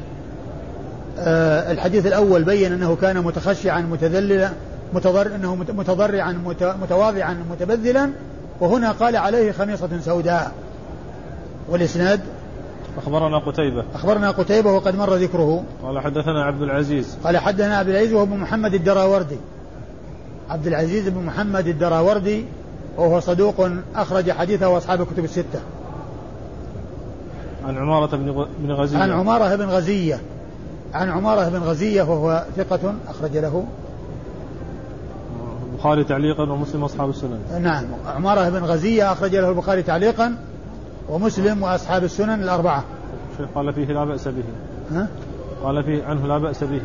آه 1.19 1.71
الحديث 1.71 2.07
الأول 2.07 2.43
بين 2.43 2.73
أنه 2.73 2.95
كان 3.01 3.17
متخشعا 3.17 3.81
متذللا 3.81 4.49
متضر 4.93 5.35
أنه 5.35 5.55
متضرعا 5.55 6.31
متواضعا 6.81 7.37
متبذلا. 7.51 8.09
وهنا 8.59 8.91
قال 8.91 9.15
عليه 9.15 9.51
خميصة 9.51 9.89
سوداء. 10.05 10.51
والإسناد 11.69 12.19
أخبرنا 12.97 13.37
قتيبة. 13.37 13.83
أخبرنا 13.95 14.31
قتيبة 14.31 14.71
وقد 14.71 14.95
مر 14.95 15.13
ذكره. 15.13 15.63
قال 15.83 15.99
حدثنا 15.99 16.43
عبد 16.43 16.61
العزيز. 16.61 17.17
قال 17.23 17.37
حدثنا 17.37 17.77
عبد 17.77 17.89
العزيز 17.89 18.13
وهو 18.13 18.25
محمد 18.25 18.73
الدراوردي. 18.73 19.37
عبد 20.49 20.67
العزيز 20.67 21.09
بن 21.09 21.23
محمد 21.25 21.67
الدراوردي 21.67 22.45
وهو 22.97 23.19
صدوق 23.19 23.69
أخرج 23.95 24.31
حديثه 24.31 24.77
أصحاب 24.77 25.01
الكتب 25.01 25.23
الستة. 25.23 25.59
عن 27.65 27.77
عمارة 27.77 28.15
بن 28.59 28.71
غزية. 28.71 28.97
عن 28.97 29.11
عمارة 29.11 29.55
بن 29.55 29.65
غزية. 29.65 30.21
عن 30.93 31.09
عمارة 31.09 31.49
بن 31.49 31.59
غزية 31.59 32.03
وهو 32.03 32.45
ثقة 32.57 32.93
أخرج 33.07 33.37
له. 33.37 33.65
البخاري 35.73 36.03
تعليقا 36.03 36.43
ومسلم 36.43 36.83
أصحاب 36.83 37.09
السنن. 37.09 37.39
نعم 37.61 37.85
عمارة 38.07 38.49
بن 38.49 38.63
غزية 38.63 39.11
أخرج 39.11 39.35
له 39.35 39.49
البخاري 39.49 39.83
تعليقا. 39.83 40.35
ومسلم 41.09 41.63
وأصحاب 41.63 42.03
السنن 42.03 42.43
الأربعة. 42.43 42.83
قال 43.55 43.73
فيه 43.73 43.85
لا 43.85 44.05
بأس 44.05 44.27
به. 44.27 44.43
ها؟ 44.91 45.07
قال 45.63 45.83
فيه 45.83 46.03
عنه 46.03 46.27
لا 46.27 46.37
بأس 46.37 46.63
به. 46.63 46.81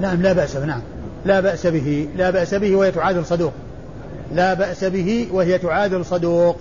نعم 0.00 0.22
لا 0.22 0.32
بأس 0.32 0.56
به 0.56 0.66
نعم. 0.66 0.80
لا 1.26 1.40
بأس 1.40 1.66
به 1.66 2.08
لا 2.16 2.30
بأس 2.30 2.54
به 2.54 2.76
وهي 2.76 2.90
تعادل 2.90 3.24
صدوق. 3.24 3.52
لا 4.32 4.54
بأس 4.54 4.84
به 4.84 5.28
وهي 5.32 5.58
تعادل 5.58 6.04
صدوق. 6.04 6.56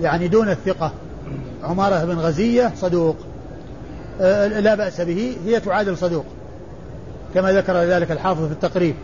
يعني 0.00 0.28
دون 0.28 0.48
الثقة. 0.48 0.92
عمارة 1.64 2.04
بن 2.04 2.18
غزية 2.18 2.72
صدوق. 2.76 3.16
آه، 4.20 4.46
لا 4.46 4.74
بأس 4.74 5.00
به 5.00 5.36
هي 5.46 5.60
تعادل 5.60 5.96
صدوق. 5.96 6.24
كما 7.34 7.52
ذكر 7.52 7.76
ذلك 7.76 8.12
الحافظ 8.12 8.46
في 8.46 8.52
التقريب. 8.52 8.94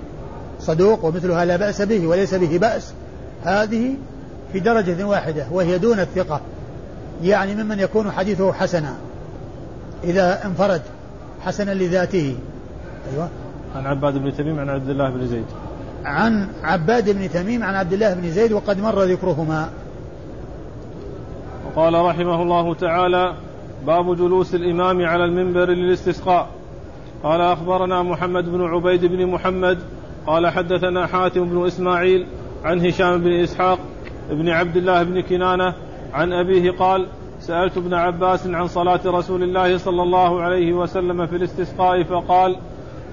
صدوق 0.60 1.04
ومثلها 1.04 1.44
لا 1.44 1.56
بأس 1.56 1.82
به 1.82 2.06
وليس 2.06 2.34
به 2.34 2.58
بأس. 2.58 2.92
هذه 3.44 3.94
في 4.52 4.60
درجة 4.60 5.04
واحدة 5.04 5.46
وهي 5.50 5.78
دون 5.78 6.00
الثقة. 6.00 6.40
يعني 7.22 7.54
ممن 7.54 7.78
يكون 7.78 8.10
حديثه 8.10 8.52
حسنا. 8.52 8.94
إذا 10.04 10.46
انفرد 10.46 10.82
حسنا 11.40 11.74
لذاته. 11.74 12.36
أيوة. 13.12 13.28
عن 13.76 13.86
عباد 13.86 14.18
بن 14.18 14.36
تميم 14.36 14.58
عن 14.58 14.68
عبد 14.68 14.88
الله 14.88 15.10
بن 15.10 15.26
زيد. 15.26 15.44
عن 16.04 16.48
عباد 16.62 17.10
بن 17.10 17.30
تميم 17.30 17.62
عن 17.62 17.74
عبد 17.74 17.92
الله 17.92 18.14
بن 18.14 18.30
زيد 18.30 18.52
وقد 18.52 18.80
مر 18.80 19.02
ذكرهما. 19.02 19.68
وقال 21.66 21.94
رحمه 21.94 22.42
الله 22.42 22.74
تعالى 22.74 23.34
باب 23.86 24.16
جلوس 24.16 24.54
الإمام 24.54 25.06
على 25.06 25.24
المنبر 25.24 25.70
للاستسقاء. 25.70 26.48
قال 27.22 27.40
أخبرنا 27.40 28.02
محمد 28.02 28.44
بن 28.44 28.64
عبيد 28.64 29.04
بن 29.04 29.26
محمد. 29.26 29.78
قال 30.26 30.46
حدثنا 30.46 31.06
حاتم 31.06 31.44
بن 31.44 31.66
إسماعيل 31.66 32.26
عن 32.64 32.86
هشام 32.86 33.20
بن 33.20 33.32
إسحاق 33.32 33.78
بن 34.30 34.48
عبد 34.48 34.76
الله 34.76 35.02
بن 35.02 35.20
كنانة 35.20 35.74
عن 36.14 36.32
أبيه 36.32 36.70
قال 36.70 37.06
سألت 37.40 37.76
ابن 37.76 37.94
عباس 37.94 38.46
عن 38.46 38.68
صلاة 38.68 39.00
رسول 39.06 39.42
الله 39.42 39.78
صلى 39.78 40.02
الله 40.02 40.42
عليه 40.42 40.72
وسلم 40.72 41.26
في 41.26 41.36
الاستسقاء 41.36 42.02
فقال 42.02 42.56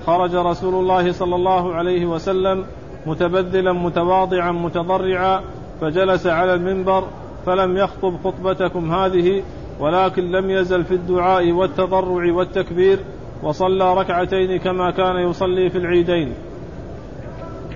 خرج 0.06 0.36
رسول 0.36 0.74
الله 0.74 1.12
صلى 1.12 1.36
الله 1.36 1.74
عليه 1.74 2.06
وسلم 2.06 2.66
متبذلا 3.06 3.74
متواضعا 3.74 4.52
متضرعا 4.52 5.42
فجلس 5.82 6.28
على 6.28 6.54
المنبر 6.54 7.04
فلم 7.46 7.78
يخطب 7.78 8.14
خطبتكم 8.24 8.94
هذه 8.94 9.44
ولكن 9.80 10.32
لم 10.32 10.50
يزل 10.50 10.84
في 10.84 10.94
الدعاء 10.94 11.52
والتضرع 11.52 12.34
والتكبير 12.34 13.00
وصلى 13.44 13.94
ركعتين 13.94 14.60
كما 14.60 14.92
كان 14.92 15.16
يصلي 15.30 15.70
في 15.70 15.78
العيدين. 15.78 16.34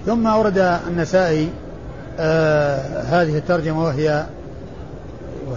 ثم 0.06 0.28
أورد 0.28 0.80
النسائي 0.88 1.50
آه 2.20 3.02
هذه 3.02 3.38
الترجمة 3.38 3.84
وهي 3.84 4.26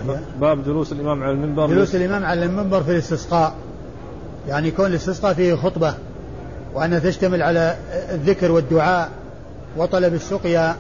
وهي؟ 0.06 0.18
باب 0.40 0.64
جلوس 0.64 0.92
الإمام 0.92 1.22
على 1.22 1.32
المنبر. 1.32 1.66
جلوس 1.66 1.94
الإمام 1.94 2.24
على 2.24 2.44
المنبر 2.44 2.82
في 2.82 2.90
الاستسقاء. 2.90 3.54
يعني 4.48 4.68
يكون 4.68 4.86
الاستسقاء 4.86 5.34
فيه 5.34 5.54
خطبة 5.54 5.94
وأنها 6.74 6.98
تشتمل 6.98 7.42
على 7.42 7.76
الذكر 8.10 8.52
والدعاء 8.52 9.08
وطلب 9.76 10.14
السقيا. 10.14 10.76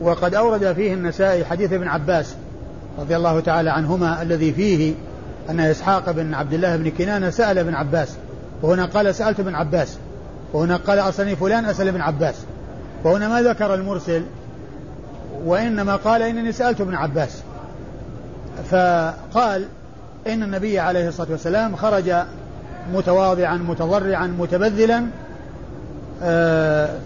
وقد 0.00 0.34
أورد 0.34 0.72
فيه 0.72 0.94
النسائي 0.94 1.44
حديث 1.44 1.72
ابن 1.72 1.88
عباس 1.88 2.34
رضي 2.98 3.16
الله 3.16 3.40
تعالى 3.40 3.70
عنهما 3.70 4.22
الذي 4.22 4.52
فيه 4.52 4.94
أن 5.50 5.60
إسحاق 5.60 6.10
بن 6.10 6.34
عبد 6.34 6.52
الله 6.52 6.76
بن 6.76 6.90
كنانة 6.90 7.30
سأل 7.30 7.58
ابن 7.58 7.74
عباس 7.74 8.16
وهنا 8.62 8.84
قال 8.84 9.14
سألت 9.14 9.40
ابن 9.40 9.54
عباس 9.54 9.98
وهنا 10.52 10.76
قال 10.76 10.98
أصلني 10.98 11.36
فلان 11.36 11.64
أسأل 11.64 11.88
ابن 11.88 12.00
عباس. 12.00 12.34
وهنا 13.04 13.28
ما 13.28 13.42
ذكر 13.42 13.74
المرسل 13.74 14.22
وإنما 15.44 15.96
قال 15.96 16.22
إنني 16.22 16.52
سألت 16.52 16.80
ابن 16.80 16.94
عباس. 16.94 17.42
فقال 18.70 19.64
إن 20.26 20.42
النبي 20.42 20.78
عليه 20.78 21.08
الصلاة 21.08 21.30
والسلام 21.30 21.76
خرج 21.76 22.12
متواضعا 22.92 23.56
متضرعا 23.56 24.26
متبذلا 24.26 25.04
آه، 26.22 26.98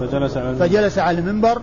فجلس 0.00 0.36
على 0.36 0.56
فجلس 0.56 0.98
على 0.98 1.18
المنبر. 1.18 1.62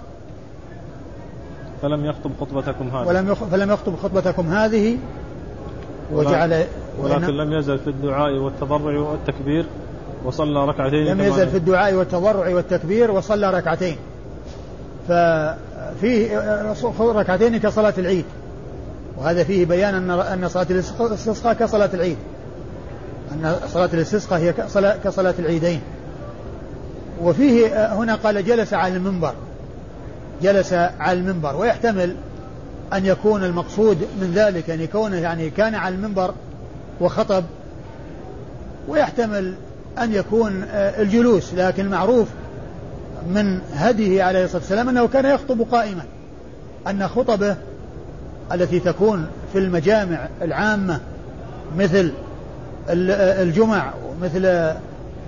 فلم 1.82 2.06
يخطب 2.06 2.32
خطبتكم 2.42 2.90
هذه. 2.90 3.08
ولم 3.08 3.36
فلم 3.36 3.72
يخطب 3.72 3.96
خطبتكم 3.96 4.48
هذه. 4.48 4.98
وجعل 6.14 6.64
ولكن 7.00 7.34
لم 7.34 7.54
يزل 7.54 7.80
في 7.80 7.90
الدعاء 7.90 8.34
والتضرع 8.34 9.00
والتكبير 9.00 9.66
وصلى 10.26 10.66
ركعتين 10.66 11.06
لم 11.06 11.22
يزل 11.22 11.48
في 11.48 11.58
الدعاء 11.58 11.94
والتضرع 11.94 12.56
والتكبير 12.56 13.12
وصلى 13.12 13.52
ركعتين. 13.52 13.98
ففيه 15.08 16.38
ركعتين 17.00 17.58
كصلاة 17.58 17.94
العيد. 17.98 18.26
وهذا 19.22 19.44
فيه 19.44 19.66
بيان 19.66 19.96
أن 19.96 20.10
أن 20.10 20.50
صلاة 20.50 20.68
الاستسقاء 20.70 21.54
كصلاة 21.54 21.90
العيد. 21.94 22.18
أن 23.32 23.56
صلاة 23.74 23.90
الاستسقاء 23.94 24.40
هي 24.40 24.54
كصلاة 25.04 25.34
العيدين. 25.40 25.82
وفيه 27.22 27.94
هنا 27.94 28.16
قال 28.16 28.46
جلس 28.46 28.74
على 28.74 28.96
المنبر. 28.96 29.34
جلس 30.42 30.74
على 30.74 31.20
المنبر. 31.20 31.56
ويحتمل 31.56 32.16
أن 32.94 33.06
يكون 33.06 33.44
المقصود 33.44 33.98
من 34.22 34.32
ذلك 34.36 34.70
أن 34.70 34.82
يكون 34.82 35.14
يعني 35.14 35.50
كان 35.50 35.76
على 35.76 35.96
المنبر 35.96 36.34
وخطب. 37.02 37.44
ويحتمل 38.88 39.54
أن 40.00 40.14
يكون 40.14 40.64
الجلوس. 40.74 41.54
لكن 41.54 41.90
معروف 41.90 42.28
من 43.30 43.60
هديه 43.74 44.24
عليه 44.24 44.44
الصلاة 44.44 44.62
والسلام 44.62 44.90
أنه 44.90 45.08
كان 45.08 45.26
يخطب 45.26 45.62
قائما. 45.72 46.04
أن 46.88 47.08
خطبه 47.08 47.56
التي 48.54 48.80
تكون 48.80 49.28
في 49.54 49.60
المجامع 49.60 50.28
العامة 50.42 51.00
مثل 51.78 52.12
الجمع 52.90 53.94
ومثل 54.10 54.46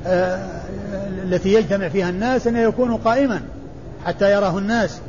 آه، 0.08 0.40
التي 1.24 1.54
يجتمع 1.54 1.90
فيها 1.90 2.10
الناس 2.10 2.48
أن 2.48 2.58
يكون 2.58 2.98
قائما 2.98 3.42
حتى 4.06 4.32
يراه 4.32 4.58
الناس 4.58 5.00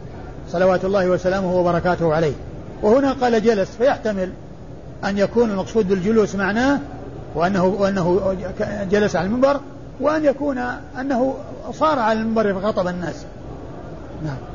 صلوات 0.51 0.85
الله 0.85 1.09
وسلامه 1.09 1.55
وبركاته 1.55 2.15
عليه. 2.15 2.33
وهنا 2.83 3.12
قال 3.12 3.43
جلس 3.43 3.71
فيحتمل 3.79 4.31
أن 5.05 5.19
يكون 5.19 5.51
المقصود 5.51 5.89
بالجلوس 5.89 6.35
معناه 6.35 6.79
وأنه, 7.35 7.65
وأنه 7.65 8.37
جلس 8.91 9.17
على 9.17 9.27
المنبر 9.27 9.61
وأن 10.01 10.25
يكون 10.25 10.59
أنه 11.01 11.35
صار 11.73 11.99
على 11.99 12.21
المنبر 12.21 12.55
فخطب 12.55 12.89
الناس. 12.89 13.25
نعم. 14.25 14.54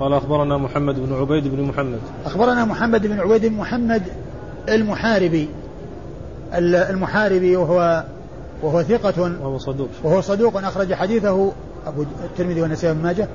قال 0.00 0.12
أخبرنا 0.12 0.58
محمد 0.58 0.94
بن 0.94 1.14
عبيد 1.14 1.48
بن 1.48 1.62
محمد. 1.62 1.98
أخبرنا 2.26 2.64
محمد 2.64 3.06
بن 3.06 3.20
عبيد 3.20 3.46
بن 3.46 3.56
محمد 3.56 4.02
المحاربي. 4.68 5.48
المحاربي 6.54 7.56
وهو 7.56 8.04
وهو 8.62 8.82
ثقة 8.82 9.32
وهو 9.42 9.58
صدوق. 9.58 9.88
وهو 10.04 10.20
صدوق 10.20 10.56
أخرج 10.56 10.94
حديثه 10.94 11.52
أبو 11.86 12.04
الترمذي 12.24 12.62
والنسائي 12.62 12.94
بن 12.94 13.02
ماجه. 13.02 13.28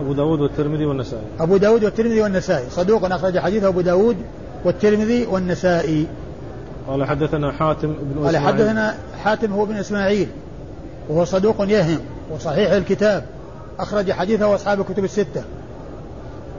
أبو 0.00 0.12
داود 0.12 0.40
والترمذي 0.40 0.86
والنسائي. 0.86 1.22
أبو 1.40 1.56
داود 1.56 1.84
والترمذي 1.84 2.20
والنسائي. 2.20 2.70
صدوق 2.70 3.04
أخرج 3.12 3.38
حديثه 3.38 3.68
أبو 3.68 3.80
داود 3.80 4.16
والترمذي 4.64 5.26
والنسائي. 5.26 6.06
قال 6.88 7.04
حدثنا 7.04 7.52
حاتم 7.52 7.94
بن 8.02 8.26
قال 8.26 8.36
حدثنا 8.36 8.94
حاتم 9.24 9.52
هو 9.52 9.64
بن 9.64 9.74
إسماعيل. 9.74 10.28
وهو 11.08 11.24
صدوق 11.24 11.56
يهم. 11.60 11.98
وصحيح 12.34 12.70
الكتاب. 12.72 13.24
أخرج 13.78 14.12
حديثه 14.12 14.54
أصحاب 14.54 14.80
الكتب 14.80 15.04
الستة. 15.04 15.42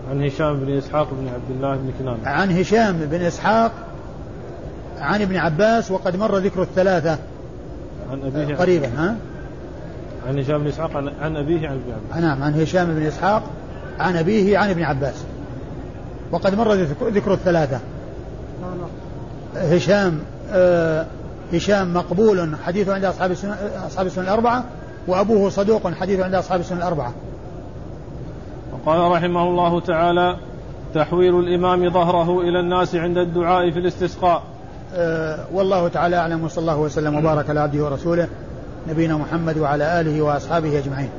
عن 0.09 0.25
هشام 0.25 0.59
بن 0.59 0.77
إسحاق 0.77 1.07
بن 1.11 1.27
عبد 1.27 1.49
الله 1.49 1.75
بن 1.75 1.91
كنانة. 1.99 2.17
عن 2.25 2.51
هشام 2.51 2.97
بن 2.97 3.21
إسحاق 3.21 3.71
عن 4.99 5.21
ابن 5.21 5.37
عباس 5.37 5.91
وقد 5.91 6.15
مر 6.15 6.37
ذكر 6.37 6.61
الثلاثة. 6.61 7.17
عن 8.11 8.21
أبيه 8.21 8.55
قريبا 8.55 8.87
ها؟ 8.87 9.15
عن 10.27 10.39
هشام 10.39 10.57
بن 10.57 10.67
إسحاق 10.67 10.95
عن, 10.95 11.11
عن 11.21 11.35
أبيه 11.35 11.67
عن 11.67 11.75
ابن 11.75 11.91
عباس. 11.91 12.23
نعم 12.23 12.43
عن 12.43 12.61
هشام 12.61 12.95
بن 12.95 13.05
إسحاق 13.05 13.43
عن 13.99 14.17
أبيه 14.17 14.57
عن 14.57 14.69
ابن 14.69 14.83
عباس. 14.83 15.23
وقد 16.31 16.55
مر 16.55 16.73
ذكر 17.09 17.33
الثلاثة. 17.33 17.79
هشام 19.55 20.19
آه 20.51 21.05
هشام 21.53 21.93
مقبول 21.93 22.55
حديثه 22.65 22.93
عند 22.93 23.05
أصحاب 23.05 23.31
السنة 23.31 23.57
أصحاب 23.87 24.05
السنة 24.05 24.23
الأربعة 24.23 24.63
وأبوه 25.07 25.49
صدوق 25.49 25.93
حديثه 25.93 26.23
عند 26.23 26.35
أصحاب 26.35 26.59
السنة 26.59 26.77
الأربعة. 26.77 27.13
وقال 28.85 29.11
رحمه 29.11 29.43
الله 29.43 29.79
تعالى 29.79 30.37
تحويل 30.93 31.39
الإمام 31.39 31.89
ظهره 31.89 32.41
إلى 32.41 32.59
الناس 32.59 32.95
عند 32.95 33.17
الدعاء 33.17 33.71
في 33.71 33.79
الاستسقاء. 33.79 34.43
أه 34.95 35.45
والله 35.53 35.87
تعالى 35.87 36.15
أعلم 36.15 36.43
وصلى 36.43 36.61
الله 36.61 36.77
وسلم 36.77 37.15
وبارك 37.15 37.49
على 37.49 37.59
عبده 37.59 37.85
ورسوله 37.85 38.27
نبينا 38.89 39.17
محمد 39.17 39.57
وعلى 39.57 40.01
آله 40.01 40.21
وأصحابه 40.21 40.79
أجمعين. 40.79 41.09